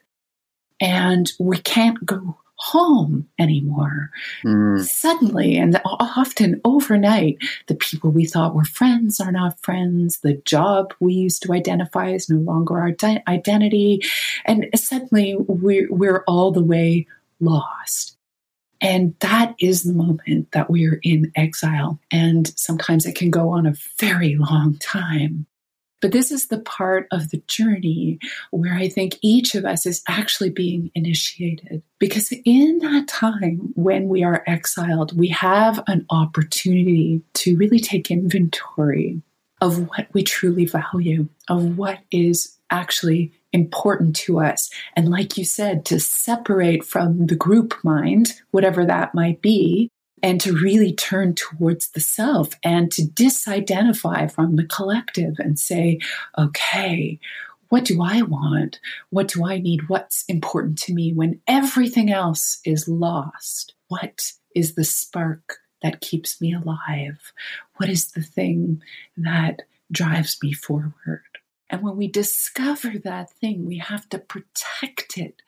[0.79, 4.11] and we can't go home anymore.
[4.45, 4.83] Mm.
[4.85, 7.37] Suddenly, and often overnight,
[7.67, 10.19] the people we thought were friends are not friends.
[10.19, 12.95] The job we used to identify is no longer our
[13.27, 14.01] identity.
[14.45, 17.07] And suddenly, we're, we're all the way
[17.39, 18.15] lost.
[18.81, 21.99] And that is the moment that we're in exile.
[22.11, 25.45] And sometimes it can go on a very long time.
[26.01, 28.17] But this is the part of the journey
[28.49, 31.83] where I think each of us is actually being initiated.
[31.99, 38.09] Because in that time when we are exiled, we have an opportunity to really take
[38.09, 39.21] inventory
[39.61, 44.69] of what we truly value, of what is actually important to us.
[44.95, 49.89] And like you said, to separate from the group mind, whatever that might be,
[50.23, 55.99] and to really turn towards the self and to disidentify from the collective and say,
[56.37, 57.19] okay,
[57.69, 58.79] what do I want?
[59.09, 59.87] What do I need?
[59.87, 63.73] What's important to me when everything else is lost?
[63.87, 67.31] What is the spark that keeps me alive?
[67.77, 68.81] What is the thing
[69.17, 71.30] that drives me forward?
[71.71, 75.41] And when we discover that thing, we have to protect it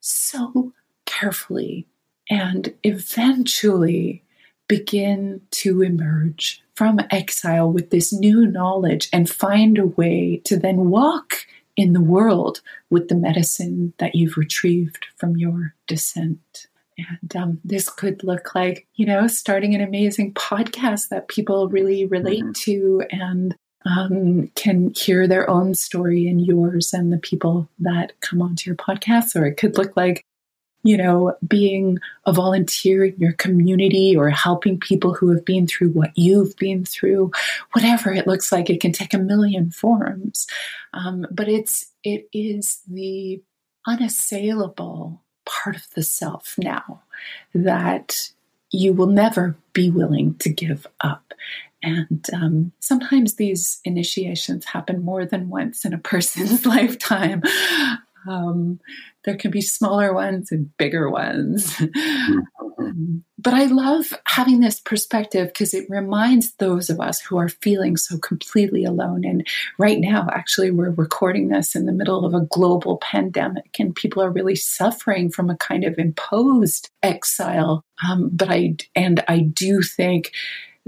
[0.00, 0.72] so
[1.06, 1.86] carefully
[2.28, 4.24] and eventually
[4.66, 10.90] begin to emerge from exile with this new knowledge and find a way to then
[10.90, 12.60] walk in the world
[12.90, 16.66] with the medicine that you've retrieved from your descent.
[16.98, 22.04] And um, this could look like, you know, starting an amazing podcast that people really
[22.04, 22.52] relate mm-hmm.
[22.52, 28.42] to and um, can hear their own story and yours and the people that come
[28.42, 29.36] onto your podcast.
[29.36, 30.24] Or it could look like,
[30.82, 35.90] you know, being a volunteer in your community or helping people who have been through
[35.90, 37.30] what you've been through,
[37.72, 38.70] whatever it looks like.
[38.70, 40.46] It can take a million forms.
[40.92, 43.42] Um, but it's, it is the
[43.86, 47.02] unassailable part of the self now
[47.54, 48.30] that
[48.70, 51.32] you will never be willing to give up.
[51.82, 57.42] And um, sometimes these initiations happen more than once in a person's lifetime.
[58.28, 58.80] Um,
[59.24, 61.80] there can be smaller ones and bigger ones.
[62.78, 63.18] Mm-hmm.
[63.38, 67.96] but I love having this perspective because it reminds those of us who are feeling
[67.96, 69.24] so completely alone.
[69.24, 69.46] And
[69.78, 74.22] right now, actually, we're recording this in the middle of a global pandemic, and people
[74.22, 77.84] are really suffering from a kind of imposed exile.
[78.08, 80.32] Um, but I, and I do think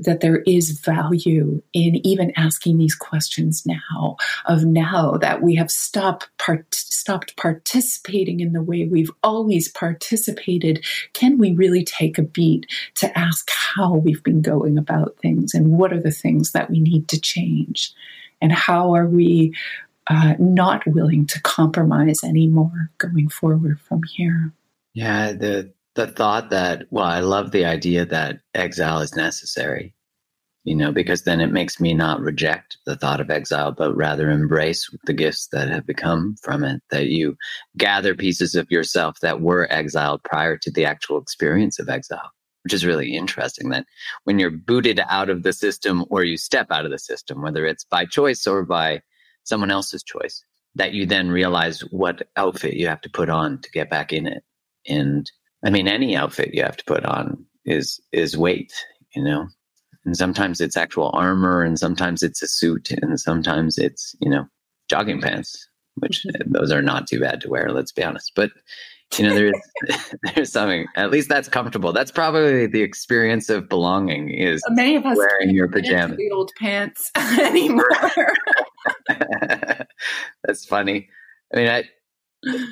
[0.05, 5.71] that there is value in even asking these questions now of now that we have
[5.71, 10.85] stopped part, stopped participating in the way we've always participated.
[11.13, 15.73] Can we really take a beat to ask how we've been going about things and
[15.73, 17.93] what are the things that we need to change?
[18.41, 19.55] And how are we
[20.07, 24.53] uh, not willing to compromise anymore going forward from here?
[24.93, 29.95] Yeah the the thought that well i love the idea that exile is necessary
[30.65, 34.31] you know because then it makes me not reject the thought of exile but rather
[34.31, 37.37] embrace the gifts that have become from it that you
[37.77, 42.31] gather pieces of yourself that were exiled prior to the actual experience of exile
[42.63, 43.85] which is really interesting that
[44.25, 47.67] when you're booted out of the system or you step out of the system whether
[47.67, 49.01] it's by choice or by
[49.45, 50.45] someone else's choice
[50.77, 54.27] that you then realize what outfit you have to put on to get back in
[54.27, 54.45] it.
[54.87, 55.31] And
[55.65, 58.73] I mean, any outfit you have to put on is is weight,
[59.15, 59.49] you know.
[60.05, 64.47] And sometimes it's actual armor, and sometimes it's a suit, and sometimes it's you know
[64.89, 66.53] jogging pants, which mm-hmm.
[66.53, 67.71] those are not too bad to wear.
[67.71, 68.51] Let's be honest, but
[69.19, 69.61] you know there's
[70.35, 71.93] there's something at least that's comfortable.
[71.93, 76.51] That's probably the experience of belonging is many of us wearing your pajamas, the old
[76.59, 77.85] pants anymore.
[80.45, 81.09] that's funny.
[81.53, 81.85] I mean, I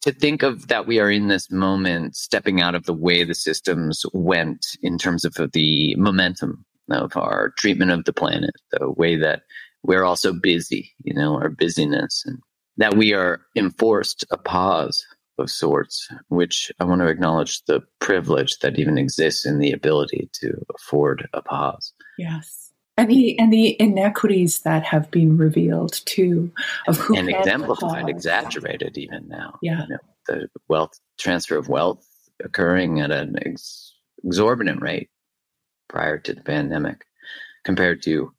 [0.00, 3.34] to think of that we are in this moment stepping out of the way the
[3.34, 9.16] systems went in terms of the momentum of our treatment of the planet, the way
[9.16, 9.42] that
[9.82, 12.38] we're also busy, you know, our busyness, and
[12.76, 15.04] that we are enforced a pause
[15.38, 20.28] of sorts, which I want to acknowledge the privilege that even exists in the ability
[20.40, 21.92] to afford a pause.
[22.18, 26.52] Yes and the and the inequities that have been revealed too
[26.86, 29.58] of who and exemplified, exaggerated even now.
[29.62, 32.06] Yeah, you know, the wealth transfer of wealth
[32.44, 35.08] occurring at an ex- exorbitant rate
[35.88, 37.06] prior to the pandemic,
[37.64, 38.32] compared to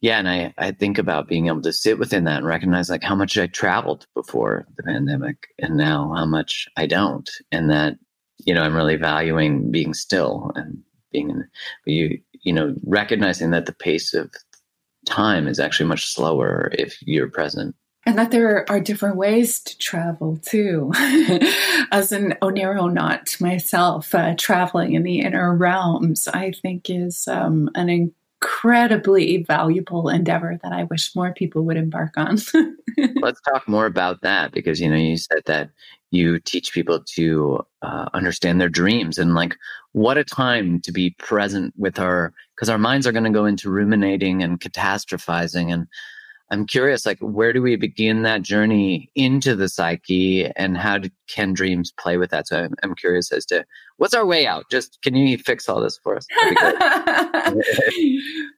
[0.00, 3.02] yeah, and I I think about being able to sit within that and recognize like
[3.02, 7.98] how much I traveled before the pandemic, and now how much I don't, and that
[8.38, 11.48] you know I'm really valuing being still and being in
[11.86, 14.30] you you know, recognizing that the pace of
[15.06, 17.74] time is actually much slower if you're present.
[18.06, 20.90] And that there are different ways to travel too.
[21.92, 27.90] As an Oneironaut myself, uh, traveling in the inner realms, I think is um, an
[28.40, 32.38] incredibly valuable endeavor that I wish more people would embark on.
[33.20, 35.70] Let's talk more about that because you know you said that
[36.10, 39.56] you teach people to uh, understand their dreams and like
[39.92, 43.44] what a time to be present with our because our minds are going to go
[43.44, 45.72] into ruminating and catastrophizing.
[45.72, 45.86] And
[46.50, 51.10] i'm curious like where do we begin that journey into the psyche and how do,
[51.28, 52.48] can dreams play with that?
[52.48, 53.66] So I'm, I'm curious as to
[53.98, 54.64] what's our way out?
[54.70, 56.26] Just can you fix all this for us?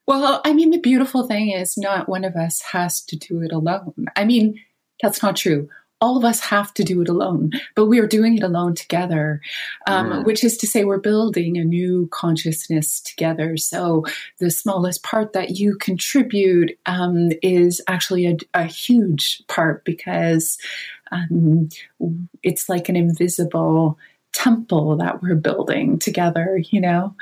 [0.07, 3.53] Well i mean the beautiful thing is not one of us has to do it
[3.53, 4.07] alone.
[4.17, 4.59] I mean
[5.03, 5.69] that's not true
[6.01, 9.41] all of us have to do it alone, but we are doing it alone together,
[9.87, 10.25] um, mm.
[10.25, 13.57] which is to say, we're building a new consciousness together.
[13.57, 14.05] So
[14.39, 20.57] the smallest part that you contribute um, is actually a, a, huge part because
[21.13, 21.69] um,
[22.43, 23.99] it's like an invisible
[24.33, 27.15] temple that we're building together you know?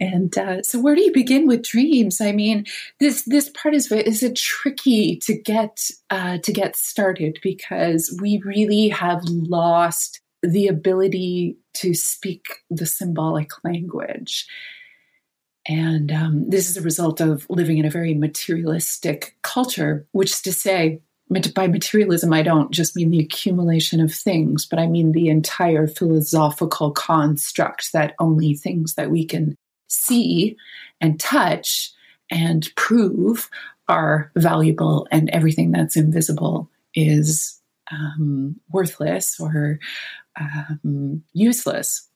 [0.00, 2.20] And uh, so where do you begin with dreams?
[2.20, 2.66] I mean
[3.00, 8.42] this this part is is it tricky to get uh, to get started because we
[8.44, 14.46] really have lost the ability to speak the symbolic language.
[15.68, 20.42] And um, this is a result of living in a very materialistic culture, which is
[20.42, 21.00] to say,
[21.54, 25.86] by materialism, I don't just mean the accumulation of things, but I mean the entire
[25.86, 29.56] philosophical construct that only things that we can
[29.88, 30.56] see
[31.00, 31.90] and touch
[32.30, 33.50] and prove
[33.88, 37.60] are valuable, and everything that's invisible is
[37.90, 39.78] um, worthless or
[40.40, 42.08] um, useless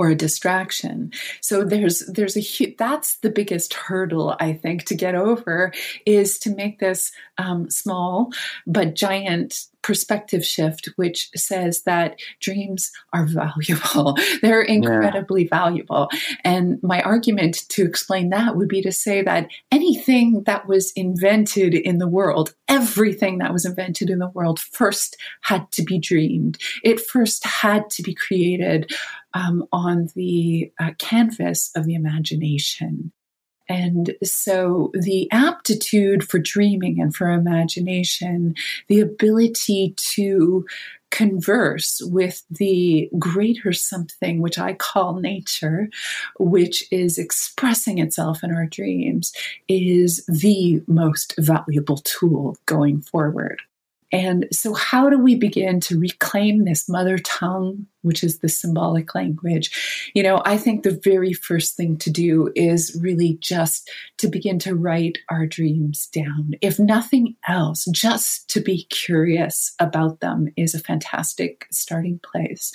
[0.00, 1.12] or a distraction.
[1.42, 5.74] So there's there's a that's the biggest hurdle I think to get over
[6.06, 8.30] is to make this um, small
[8.66, 14.16] but giant perspective shift, which says that dreams are valuable.
[14.42, 15.48] They're incredibly yeah.
[15.50, 16.08] valuable.
[16.44, 21.74] And my argument to explain that would be to say that anything that was invented
[21.74, 26.58] in the world, everything that was invented in the world, first had to be dreamed.
[26.84, 28.92] It first had to be created
[29.34, 33.12] um, on the uh, canvas of the imagination.
[33.68, 38.56] And so the aptitude for dreaming and for imagination,
[38.88, 40.66] the ability to
[41.12, 45.88] converse with the greater something, which I call nature,
[46.38, 49.32] which is expressing itself in our dreams,
[49.68, 53.62] is the most valuable tool going forward.
[54.12, 59.14] And so, how do we begin to reclaim this mother tongue, which is the symbolic
[59.14, 60.10] language?
[60.14, 63.88] You know, I think the very first thing to do is really just
[64.18, 66.52] to begin to write our dreams down.
[66.60, 72.72] If nothing else, just to be curious about them is a fantastic starting place.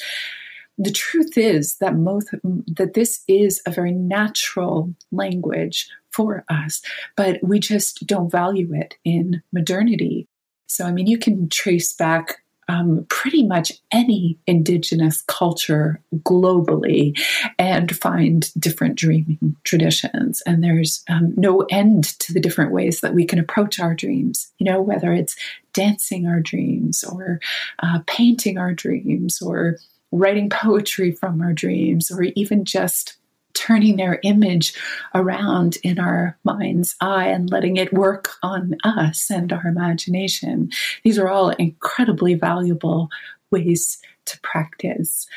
[0.78, 6.82] The truth is that most that this is a very natural language for us,
[7.16, 10.28] but we just don't value it in modernity.
[10.68, 17.18] So, I mean, you can trace back um, pretty much any indigenous culture globally
[17.60, 20.42] and find different dreaming traditions.
[20.46, 24.52] And there's um, no end to the different ways that we can approach our dreams,
[24.58, 25.36] you know, whether it's
[25.74, 27.40] dancing our dreams or
[27.84, 29.78] uh, painting our dreams or
[30.12, 33.18] writing poetry from our dreams or even just
[33.56, 34.74] turning their image
[35.14, 40.70] around in our mind's eye and letting it work on us and our imagination.
[41.04, 43.10] These are all incredibly valuable
[43.52, 45.28] ways to practice.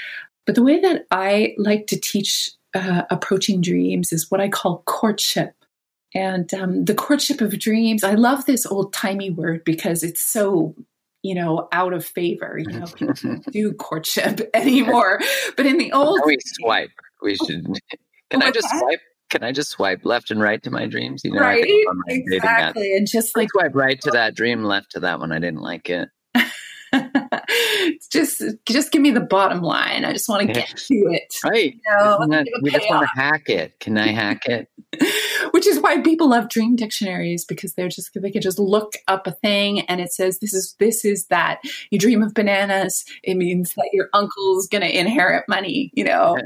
[0.44, 4.82] But the way that I like to teach uh, approaching dreams is what I call
[4.86, 5.54] courtship.
[6.14, 10.74] And um, the courtship of dreams, I love this old timey word because it's so
[11.22, 12.58] you know, out of favor.
[12.58, 15.20] You know, people don't do courtship anymore.
[15.56, 16.90] But in the old, we swipe.
[17.20, 17.66] We should
[18.31, 19.01] can oh I just swipe?
[19.31, 21.22] Can I just swipe left and right to my dreams?
[21.24, 21.62] You know, right?
[22.09, 25.33] exactly, and just like swipe right to that dream, left to that one.
[25.33, 26.09] I didn't like it.
[28.11, 30.05] just just give me the bottom line.
[30.05, 31.34] I just want to get to it.
[31.45, 31.74] Right.
[31.74, 33.78] You know, that, we just want to hack it.
[33.80, 34.68] Can I hack it?
[35.53, 39.26] Which is why people love dream dictionaries because they're just they can just look up
[39.26, 41.61] a thing and it says this is this is that.
[41.91, 46.36] You dream of bananas, it means that your uncle's gonna inherit money, you know.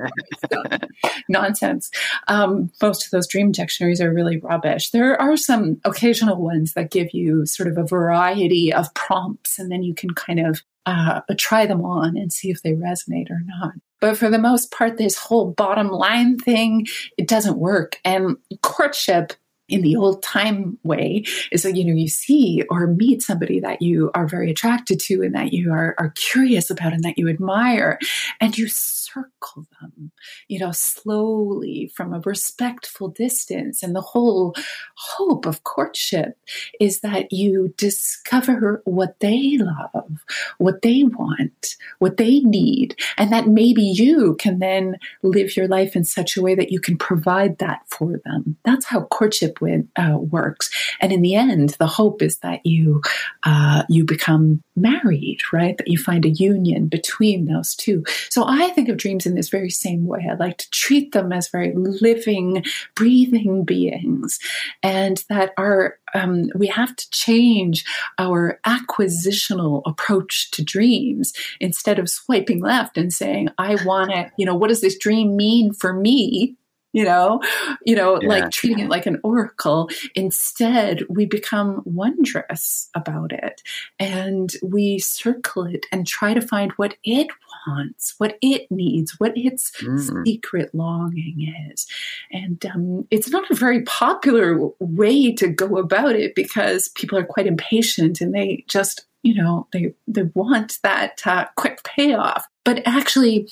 [1.29, 1.91] nonsense.
[2.29, 4.91] Um, most of those dream dictionaries are really rubbish.
[4.91, 9.71] There are some occasional ones that give you sort of a variety of prompts and
[9.71, 13.41] then you can kind of uh, try them on and see if they resonate or
[13.45, 13.73] not.
[14.01, 18.01] But for the most part, this whole bottom line thing, it doesn't work.
[18.05, 19.33] And courtship
[19.69, 23.81] in the old time way is that you know you see or meet somebody that
[23.81, 27.29] you are very attracted to and that you are, are curious about and that you
[27.29, 27.99] admire
[28.41, 30.13] and you circle them,
[30.49, 33.83] you know, slowly from a respectful distance.
[33.83, 34.55] And the whole
[34.97, 36.39] hope of courtship
[36.81, 40.25] is that you discover what they love,
[40.59, 45.95] what they want, what they need, and that maybe you can then live your life
[45.95, 48.57] in such a way that you can provide that for them.
[48.65, 50.71] That's how courtship win, uh, works.
[51.01, 53.03] And in the end, the hope is that you
[53.43, 55.77] uh, you become married, right?
[55.77, 58.05] That you find a union between those two.
[58.31, 60.27] So I think of dreams in this very same way.
[60.31, 64.39] I like to treat them as very living, breathing beings,
[64.83, 67.85] and that our um, we have to change
[68.19, 74.47] our acquisitional approach to dreams instead of swiping left and saying, "I want it." You
[74.47, 76.57] know, what does this dream mean for me?
[76.93, 77.41] You know
[77.85, 78.29] you know yeah.
[78.29, 83.63] like treating it like an oracle instead we become wondrous about it
[83.99, 87.29] and we circle it and try to find what it
[87.67, 90.27] wants what it needs what its mm.
[90.27, 91.87] secret longing is
[92.31, 97.25] and um, it's not a very popular way to go about it because people are
[97.25, 102.83] quite impatient and they just you know they they want that uh, quick payoff but
[102.87, 103.49] actually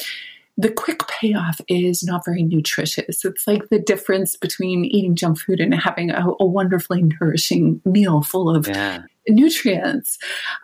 [0.60, 3.24] the quick payoff is not very nutritious.
[3.24, 8.22] It's like the difference between eating junk food and having a, a wonderfully nourishing meal
[8.22, 9.02] full of yeah.
[9.26, 10.18] nutrients.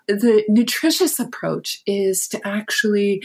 [0.07, 3.23] The nutritious approach is to actually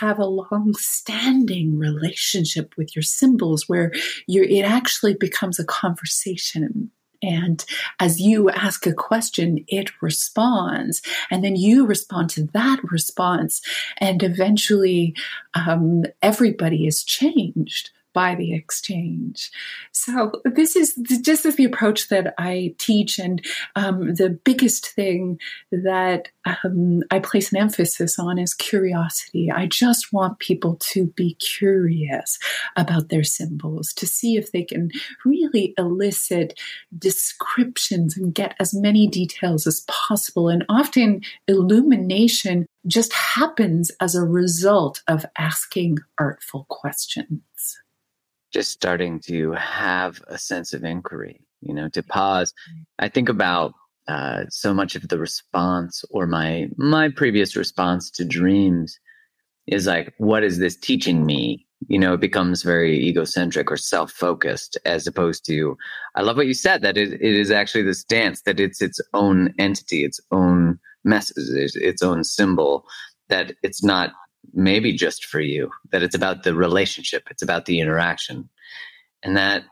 [0.00, 3.92] have a long standing relationship with your symbols where
[4.26, 6.90] it actually becomes a conversation
[7.24, 7.64] and
[8.00, 11.00] as you ask a question, it responds.
[11.30, 13.62] And then you respond to that response.
[13.98, 15.16] And eventually,
[15.54, 19.50] um, everybody is changed by the exchange.
[19.92, 23.44] So this is just as the approach that I teach, and
[23.76, 25.38] um, the biggest thing
[25.70, 29.50] that um, I place an emphasis on is curiosity.
[29.50, 32.38] I just want people to be curious
[32.76, 34.90] about their symbols, to see if they can
[35.24, 36.58] really elicit
[36.96, 40.48] descriptions and get as many details as possible.
[40.48, 47.40] And often illumination just happens as a result of asking artful questions
[48.54, 52.54] just starting to have a sense of inquiry, you know, to pause.
[53.00, 53.74] I think about
[54.06, 58.98] uh, so much of the response or my my previous response to dreams
[59.66, 61.66] is like, what is this teaching me?
[61.88, 65.76] You know, it becomes very egocentric or self focused as opposed to,
[66.14, 69.00] I love what you said that it, it is actually this dance, that it's its
[69.14, 72.84] own entity, its own message, its own symbol,
[73.28, 74.12] that it's not
[74.52, 78.48] maybe just for you, that it's about the relationship, it's about the interaction.
[79.22, 79.64] And that,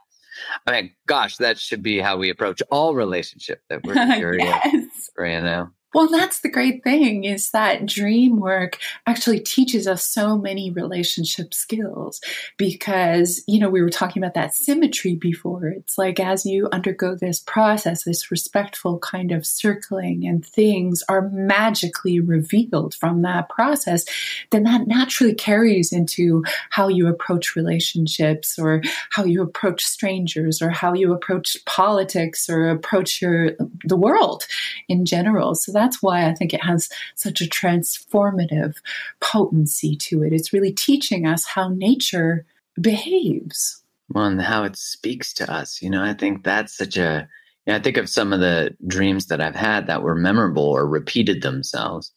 [0.67, 5.11] I mean, gosh, that should be how we approach all relationship that we're curious, yes.
[5.19, 5.71] you know?
[5.95, 11.53] Well, that's the great thing is that dream work actually teaches us so many relationship
[11.53, 12.19] skills
[12.57, 15.67] because, you know, we were talking about that symmetry before.
[15.67, 21.29] It's like as you undergo this process, this respectful kind of circling and things are
[21.29, 24.07] magically revealed from that process,
[24.51, 28.81] then that naturally carries into how you approach relationships or
[29.11, 33.51] how you approach strangers or how you approach politics or approach your
[33.85, 34.45] the world
[34.89, 35.55] in general.
[35.55, 38.77] So that that's why I think it has such a transformative
[39.21, 40.33] potency to it.
[40.33, 42.47] It's really teaching us how nature
[42.81, 43.83] behaves.
[44.09, 45.83] Well, and how it speaks to us.
[45.83, 47.29] You know, I think that's such a.
[47.67, 50.65] You know, I think of some of the dreams that I've had that were memorable
[50.65, 52.13] or repeated themselves.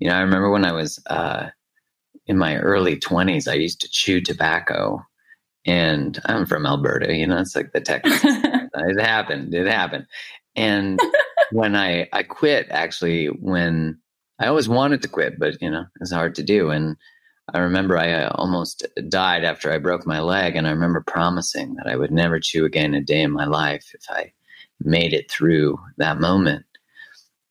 [0.00, 1.50] You know, I remember when I was uh,
[2.26, 5.04] in my early 20s, I used to chew tobacco.
[5.64, 8.20] And I'm from Alberta, you know, it's like the Texas.
[8.24, 9.54] it happened.
[9.54, 10.06] It happened.
[10.56, 10.98] And
[11.52, 13.98] when I I quit actually when
[14.38, 16.70] I always wanted to quit, but you know it's hard to do.
[16.70, 16.96] And
[17.54, 21.74] I remember I uh, almost died after I broke my leg, and I remember promising
[21.74, 24.32] that I would never chew again a day in my life if I
[24.80, 26.64] made it through that moment.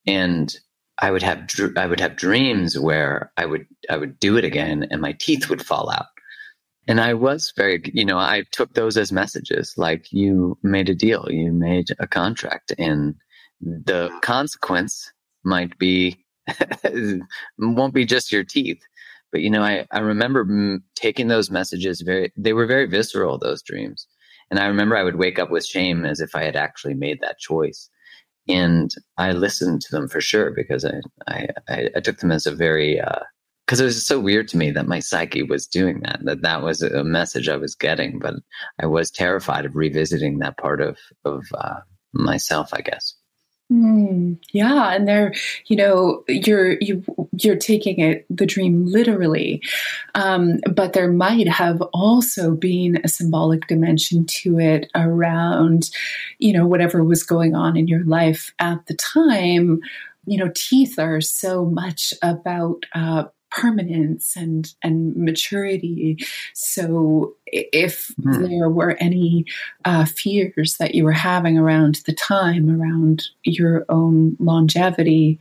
[0.05, 0.55] And
[0.99, 4.87] I would have I would have dreams where I would I would do it again,
[4.91, 6.07] and my teeth would fall out.
[6.89, 10.95] And I was very, you know, I took those as messages, like you made a
[10.95, 13.15] deal, you made a contract, and
[13.61, 15.11] the consequence
[15.43, 16.23] might be
[17.57, 18.81] won't be just your teeth.
[19.31, 23.61] But you know i, I remember taking those messages very they were very visceral those
[23.61, 24.07] dreams.
[24.49, 27.19] And i remember i would wake up with shame as if i had actually made
[27.21, 27.89] that choice.
[28.47, 32.55] And i listened to them for sure because i i, I took them as a
[32.55, 33.01] very
[33.65, 36.41] because uh, it was so weird to me that my psyche was doing that that
[36.43, 38.35] that was a message i was getting but
[38.79, 41.81] i was terrified of revisiting that part of of uh,
[42.13, 43.16] myself i guess
[43.71, 45.33] Mm, yeah, and they're
[45.65, 47.03] you know you're you
[47.33, 49.61] you're taking it the dream literally,
[50.15, 55.89] um, but there might have also been a symbolic dimension to it around
[56.39, 59.81] you know whatever was going on in your life at the time.
[60.25, 66.17] You know, teeth are so much about uh, permanence and and maturity.
[66.53, 68.43] So if hmm.
[68.43, 69.45] there were any
[69.85, 75.39] uh, fears that you were having around the time, around your own longevity,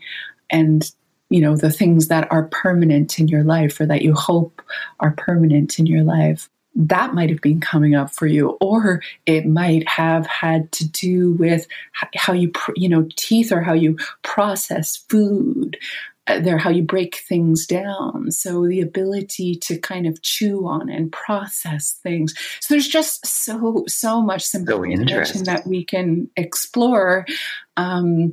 [0.50, 0.90] and
[1.30, 4.62] you know the things that are permanent in your life or that you hope
[5.00, 6.48] are permanent in your life
[6.78, 11.32] that might have been coming up for you or it might have had to do
[11.32, 11.66] with
[12.14, 15.76] how you you know teeth or how you process food
[16.27, 18.31] they're how you break things down.
[18.31, 22.35] So the ability to kind of chew on and process things.
[22.61, 27.27] So there's just so so much simplification that we can explore,
[27.77, 28.33] um,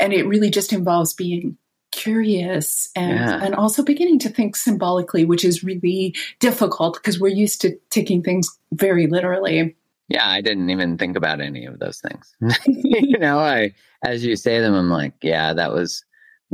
[0.00, 1.56] and it really just involves being
[1.92, 3.44] curious and yeah.
[3.44, 8.22] and also beginning to think symbolically, which is really difficult because we're used to taking
[8.22, 9.76] things very literally.
[10.08, 12.34] Yeah, I didn't even think about any of those things.
[12.66, 13.74] you know, I
[14.04, 16.04] as you say them, I'm like, yeah, that was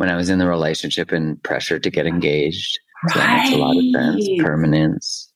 [0.01, 2.79] when I was in the relationship and pressure to get engaged.
[3.09, 3.27] So right.
[3.27, 4.43] that makes a lot of sense.
[4.43, 5.31] Permanence.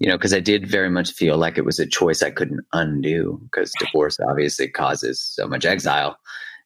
[0.00, 2.66] you know, because I did very much feel like it was a choice I couldn't
[2.72, 6.18] undo because divorce obviously causes so much exile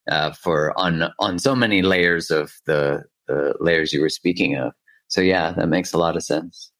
[0.09, 4.73] uh, for on on so many layers of the the layers you were speaking of.
[5.07, 6.71] So yeah, that makes a lot of sense.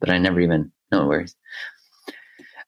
[0.00, 1.36] But I never even no worries.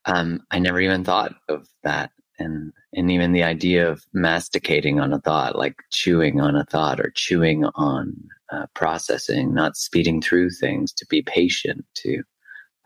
[0.05, 5.13] Um, I never even thought of that, and and even the idea of masticating on
[5.13, 8.15] a thought, like chewing on a thought or chewing on
[8.53, 12.23] uh, processing, not speeding through things, to be patient, to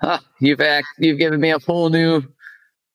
[0.01, 2.23] huh, you've act, you've given me a whole new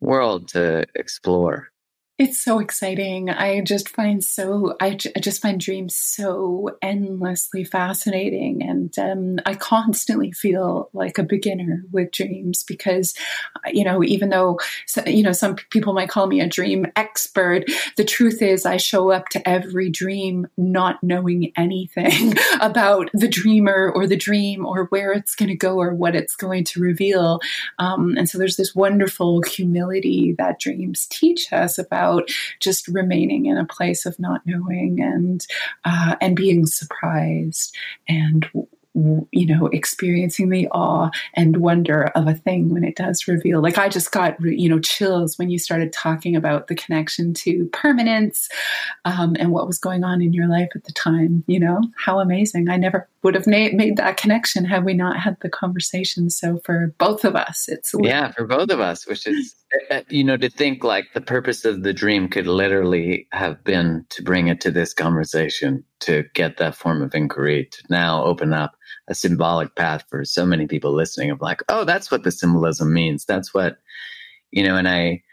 [0.01, 1.69] world to explore.
[2.17, 3.29] It's so exciting.
[3.29, 9.55] I just find so I, I just find dreams so endlessly fascinating, and um, I
[9.55, 13.15] constantly feel like a beginner with dreams because,
[13.67, 14.61] you know, even though
[15.05, 17.65] you know some people might call me a dream expert,
[17.97, 23.91] the truth is I show up to every dream not knowing anything about the dreamer
[23.93, 27.41] or the dream or where it's going to go or what it's going to reveal,
[27.77, 32.29] um, and so there's this wonderful humility that dreams teach us about about
[32.59, 35.45] just remaining in a place of not knowing and
[35.83, 37.75] uh, and being surprised
[38.07, 38.47] and
[39.31, 43.61] you know, experiencing the awe and wonder of a thing when it does reveal.
[43.61, 47.65] Like I just got, you know, chills when you started talking about the connection to
[47.73, 48.47] permanence
[49.03, 51.43] um, and what was going on in your life at the time.
[51.45, 52.69] You know, how amazing.
[52.69, 56.29] I never would have made, that connection had we not had the conversation.
[56.29, 57.91] So for both of us, it's.
[57.99, 61.21] Yeah, for both of us, which is, eh, eh, you know, to think like the
[61.21, 66.25] purpose of the dream could literally have been to bring it to this conversation, to
[66.35, 68.75] get that form of inquiry, to now open up
[69.07, 72.93] a symbolic path for so many people listening of like, oh, that's what the symbolism
[72.93, 73.25] means.
[73.25, 73.77] That's what,
[74.51, 75.23] you know, and I,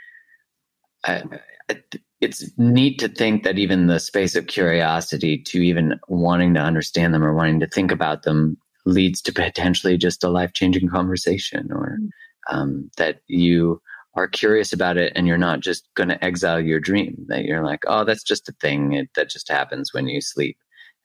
[1.05, 1.25] I,
[1.69, 1.83] I,
[2.23, 7.13] it's neat to think that even the space of curiosity to even wanting to understand
[7.13, 8.57] them or wanting to think about them
[8.87, 12.09] leads to potentially just a life changing conversation or mm.
[12.49, 13.83] um, that you
[14.15, 17.65] are curious about it and you're not just going to exile your dream that you're
[17.65, 18.93] like oh that's just a thing.
[18.93, 20.57] It, that just happens when you sleep.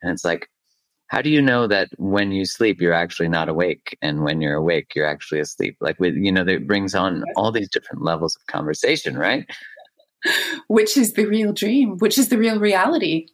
[0.02, 0.48] And it's like
[1.08, 3.96] how do you know that when you sleep you're actually not awake?
[4.02, 5.78] And when you're awake you're actually asleep.
[5.80, 9.48] Like with you know that brings on all these different levels of conversation right
[10.68, 13.26] which is the real dream which is the real reality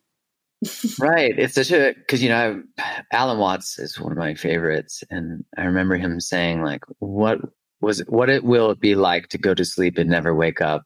[0.98, 5.02] right it's such a because you know I, alan watts is one of my favorites
[5.10, 7.38] and i remember him saying like what
[7.80, 10.84] was what it will it be like to go to sleep and never wake up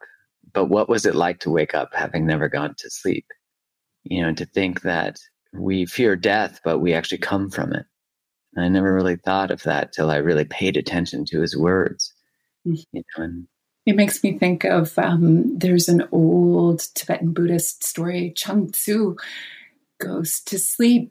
[0.53, 3.27] but what was it like to wake up having never gone to sleep
[4.05, 5.19] you know to think that
[5.53, 7.87] we fear death, but we actually come from it.
[8.57, 12.13] I never really thought of that till I really paid attention to his words.
[12.67, 12.85] Mm.
[12.93, 13.49] You know, and
[13.89, 18.35] it makes me think of um, there's an old Tibetan Buddhist story.
[18.37, 19.17] Chuang Tzu
[19.99, 21.11] goes to sleep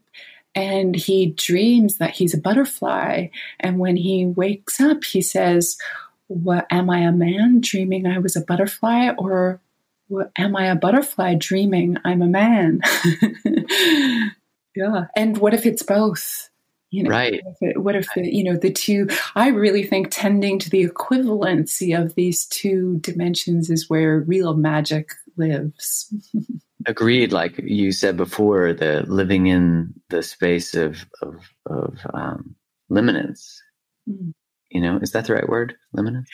[0.54, 3.30] and he dreams that he's a butterfly.
[3.58, 5.76] And when he wakes up, he says,
[6.28, 9.10] What am I a man dreaming I was a butterfly?
[9.18, 9.60] Or
[10.36, 12.80] am I a butterfly dreaming I'm a man?
[14.76, 15.06] yeah.
[15.16, 16.48] And what if it's both?
[16.90, 17.42] You know, right.
[17.44, 19.08] What if, it, what if it, you know the two?
[19.34, 25.10] I really think tending to the equivalency of these two dimensions is where real magic
[25.36, 26.12] lives.
[26.86, 27.32] Agreed.
[27.32, 31.34] Like you said before, the living in the space of of,
[31.66, 32.54] of um,
[32.90, 33.58] liminence.
[34.08, 34.32] Mm.
[34.70, 35.76] You know, is that the right word?
[35.96, 36.24] Liminal.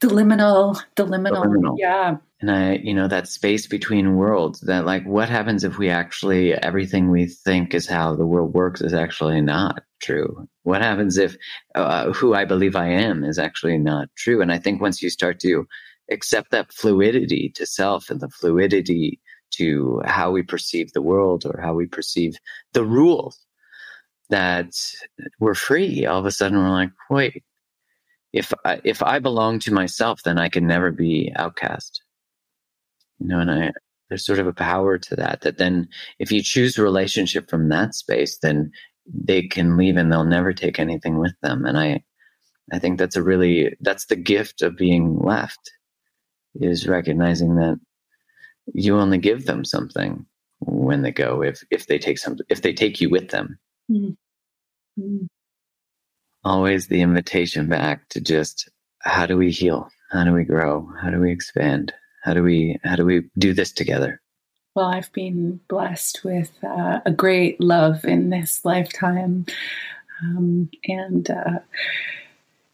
[0.00, 0.82] The liminal.
[0.96, 1.76] The liminal.
[1.78, 5.88] Yeah and I, you know, that space between worlds that like, what happens if we
[5.88, 10.48] actually, everything we think is how the world works is actually not true?
[10.64, 11.36] What happens if
[11.76, 14.42] uh, who I believe I am is actually not true?
[14.42, 15.66] And I think once you start to
[16.10, 19.20] accept that fluidity to self and the fluidity
[19.52, 22.34] to how we perceive the world or how we perceive
[22.72, 23.38] the rules,
[24.30, 24.72] that
[25.38, 26.06] we're free.
[26.06, 27.44] All of a sudden we're like, wait,
[28.32, 32.02] if I, if I belong to myself, then I can never be outcast.
[33.18, 33.72] You know and i
[34.08, 37.68] there's sort of a power to that that then if you choose a relationship from
[37.70, 38.70] that space then
[39.06, 41.64] they can leave and they'll never take anything with them.
[41.64, 42.02] And i
[42.72, 45.70] i think that's a really that's the gift of being left
[46.56, 47.78] is recognizing that
[48.74, 50.26] you only give them something
[50.60, 53.58] when they go if if they take some if they take you with them.
[53.90, 55.26] Mm-hmm.
[56.44, 58.68] Always the invitation back to just
[59.00, 59.88] how do we heal?
[60.10, 60.88] How do we grow?
[61.00, 61.92] How do we expand?
[62.22, 64.20] How do we how do we do this together?
[64.74, 69.44] Well, I've been blessed with uh, a great love in this lifetime,
[70.22, 71.58] um, and uh,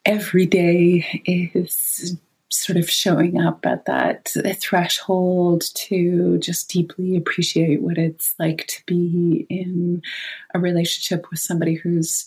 [0.04, 2.16] every day is
[2.50, 8.82] sort of showing up at that threshold to just deeply appreciate what it's like to
[8.86, 10.02] be in
[10.54, 12.26] a relationship with somebody who's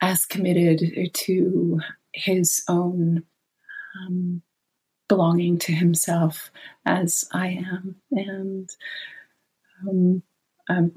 [0.00, 1.80] as committed to
[2.12, 3.24] his own
[3.98, 4.42] um,
[5.08, 6.50] belonging to himself
[6.84, 7.96] as I am.
[8.10, 8.68] And
[9.88, 10.22] um,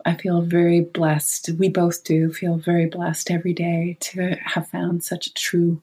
[0.06, 1.52] I feel very blessed.
[1.58, 5.82] We both do feel very blessed every day to have found such a true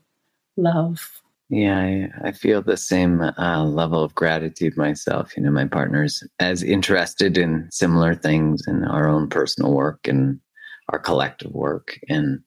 [0.56, 1.22] love.
[1.48, 5.36] Yeah, I, I feel the same uh, level of gratitude myself.
[5.36, 10.40] You know, my partner's as interested in similar things in our own personal work and
[10.88, 12.00] our collective work.
[12.08, 12.40] And,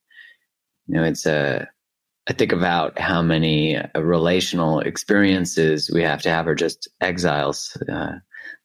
[0.89, 1.67] you know, it's a,
[2.27, 7.77] I think about how many uh, relational experiences we have to have, or just exiles
[7.91, 8.13] uh,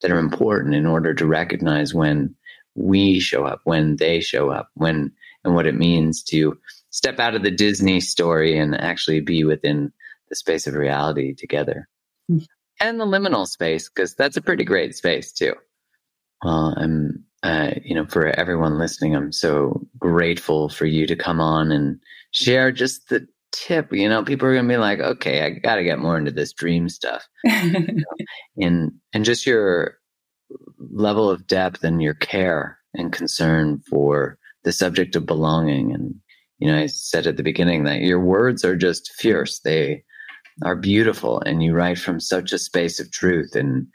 [0.00, 2.34] that are important in order to recognize when
[2.74, 5.12] we show up, when they show up, when
[5.44, 6.58] and what it means to
[6.88, 9.92] step out of the Disney story and actually be within
[10.30, 11.86] the space of reality together.
[12.30, 12.46] Mm.
[12.80, 15.52] And the liminal space, because that's a pretty great space too.
[16.42, 21.40] Well, I'm, uh, you know, for everyone listening, I'm so grateful for you to come
[21.40, 23.92] on and share just the tip.
[23.92, 26.30] You know, people are going to be like, okay, I got to get more into
[26.30, 27.28] this dream stuff.
[27.44, 29.98] and, and just your
[30.78, 35.92] level of depth and your care and concern for the subject of belonging.
[35.92, 36.14] And,
[36.58, 39.60] you know, I said at the beginning that your words are just fierce.
[39.60, 40.02] They
[40.62, 43.54] are beautiful and you write from such a space of truth.
[43.54, 43.86] And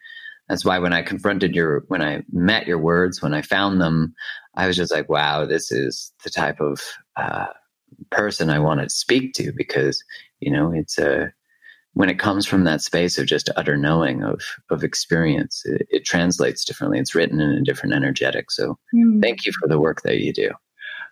[0.49, 4.13] that's why when I confronted your, when I met your words, when I found them,
[4.55, 6.81] I was just like, wow, this is the type of,
[7.15, 7.47] uh,
[8.11, 10.03] person I want to speak to because,
[10.39, 11.31] you know, it's a,
[11.93, 16.05] when it comes from that space of just utter knowing of of experience, it, it
[16.05, 16.99] translates differently.
[16.99, 18.51] It's written in a different energetic.
[18.51, 19.21] So mm.
[19.21, 20.51] thank you for the work that you do.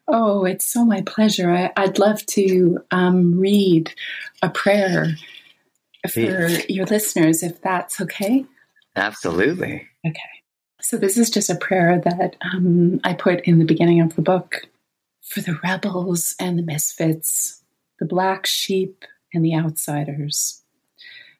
[0.08, 1.72] Oh, it's so my pleasure.
[1.76, 3.94] I, would love to um, read
[4.42, 5.18] a prayer
[6.10, 6.20] for
[6.70, 8.46] your listeners, if that's okay.
[8.98, 9.88] Absolutely.
[10.06, 10.20] Okay.
[10.82, 14.22] So, this is just a prayer that um, I put in the beginning of the
[14.22, 14.64] book
[15.22, 17.62] for the rebels and the misfits,
[18.00, 20.64] the black sheep and the outsiders,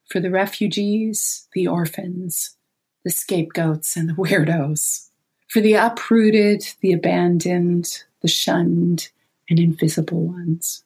[0.10, 2.56] for the refugees, the orphans,
[3.04, 5.10] the scapegoats, and the weirdos,
[5.50, 9.10] for the uprooted, the abandoned, the shunned,
[9.50, 10.84] and invisible ones.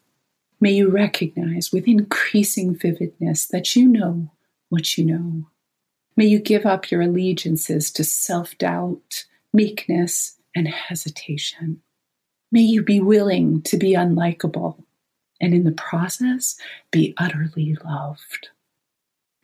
[0.60, 4.32] May you recognize with increasing vividness that you know
[4.70, 5.48] what you know.
[6.16, 11.82] May you give up your allegiances to self doubt, meekness, and hesitation.
[12.52, 14.84] May you be willing to be unlikable
[15.40, 16.58] and in the process
[16.92, 18.50] be utterly loved.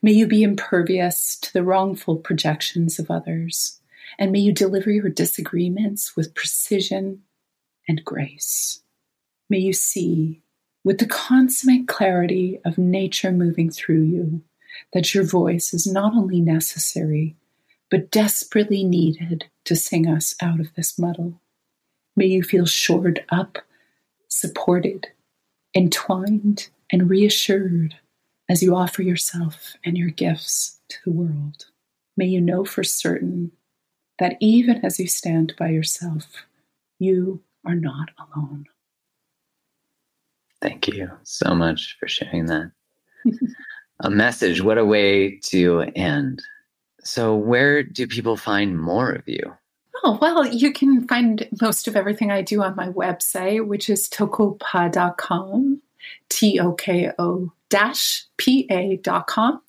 [0.01, 3.80] May you be impervious to the wrongful projections of others,
[4.20, 7.24] and may you deliver your disagreements with precision
[7.88, 8.82] and grace.
[9.49, 10.41] May you see,
[10.84, 14.41] with the consummate clarity of nature moving through you,
[14.93, 17.36] that your voice is not only necessary,
[17.89, 21.39] but desperately needed to sing us out of this muddle.
[22.15, 23.59] May you feel shored up,
[24.28, 25.07] supported,
[25.75, 27.95] entwined, and reassured
[28.49, 31.65] as you offer yourself and your gifts to the world.
[32.15, 33.51] May you know for certain
[34.19, 36.45] that even as you stand by yourself,
[36.97, 38.65] you are not alone.
[40.61, 42.71] Thank you so much for sharing that.
[44.00, 46.41] a message, what a way to end.
[47.04, 49.54] So, where do people find more of you?
[50.04, 54.08] Oh, well, you can find most of everything I do on my website, which is
[54.10, 55.82] tokopa.com,
[56.30, 59.62] T O K O dash pa.com.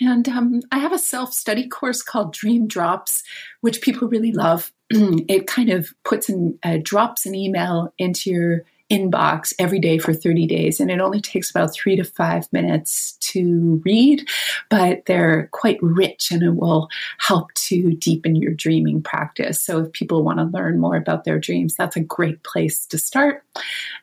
[0.00, 3.22] And um, I have a self study course called Dream Drops,
[3.60, 4.72] which people really love.
[4.90, 8.62] it kind of puts in, uh, drops an email into your
[8.92, 10.78] inbox every day for 30 days.
[10.78, 14.28] And it only takes about three to five minutes to read,
[14.68, 16.88] but they're quite rich and it will
[17.18, 19.62] help to deepen your dreaming practice.
[19.62, 22.98] So if people want to learn more about their dreams, that's a great place to
[22.98, 23.42] start.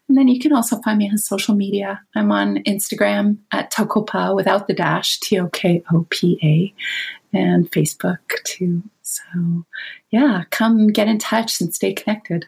[0.07, 2.01] And then you can also find me on social media.
[2.15, 7.69] I'm on Instagram at Tokopa without the dash, T O K O P A, and
[7.69, 8.81] Facebook too.
[9.03, 9.65] So,
[10.09, 12.47] yeah, come get in touch and stay connected.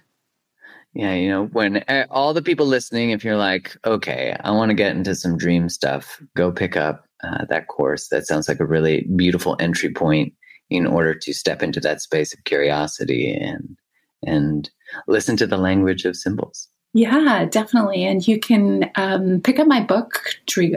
[0.94, 4.70] Yeah, you know, when uh, all the people listening, if you're like, okay, I want
[4.70, 8.10] to get into some dream stuff, go pick up uh, that course.
[8.10, 10.34] That sounds like a really beautiful entry point
[10.70, 13.78] in order to step into that space of curiosity and
[14.24, 14.70] and
[15.08, 16.68] listen to the language of symbols.
[16.94, 18.04] Yeah, definitely.
[18.04, 20.22] And you can um, pick up my book,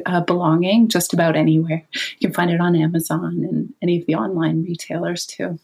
[0.06, 1.84] uh, Belonging, just about anywhere.
[2.20, 5.58] You can find it on Amazon and any of the online retailers too.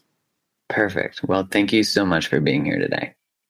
[0.69, 1.21] Perfect.
[1.23, 3.15] Well, thank you so much for being here today.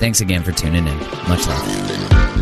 [0.00, 0.98] Thanks again for tuning in.
[1.28, 2.39] Much love.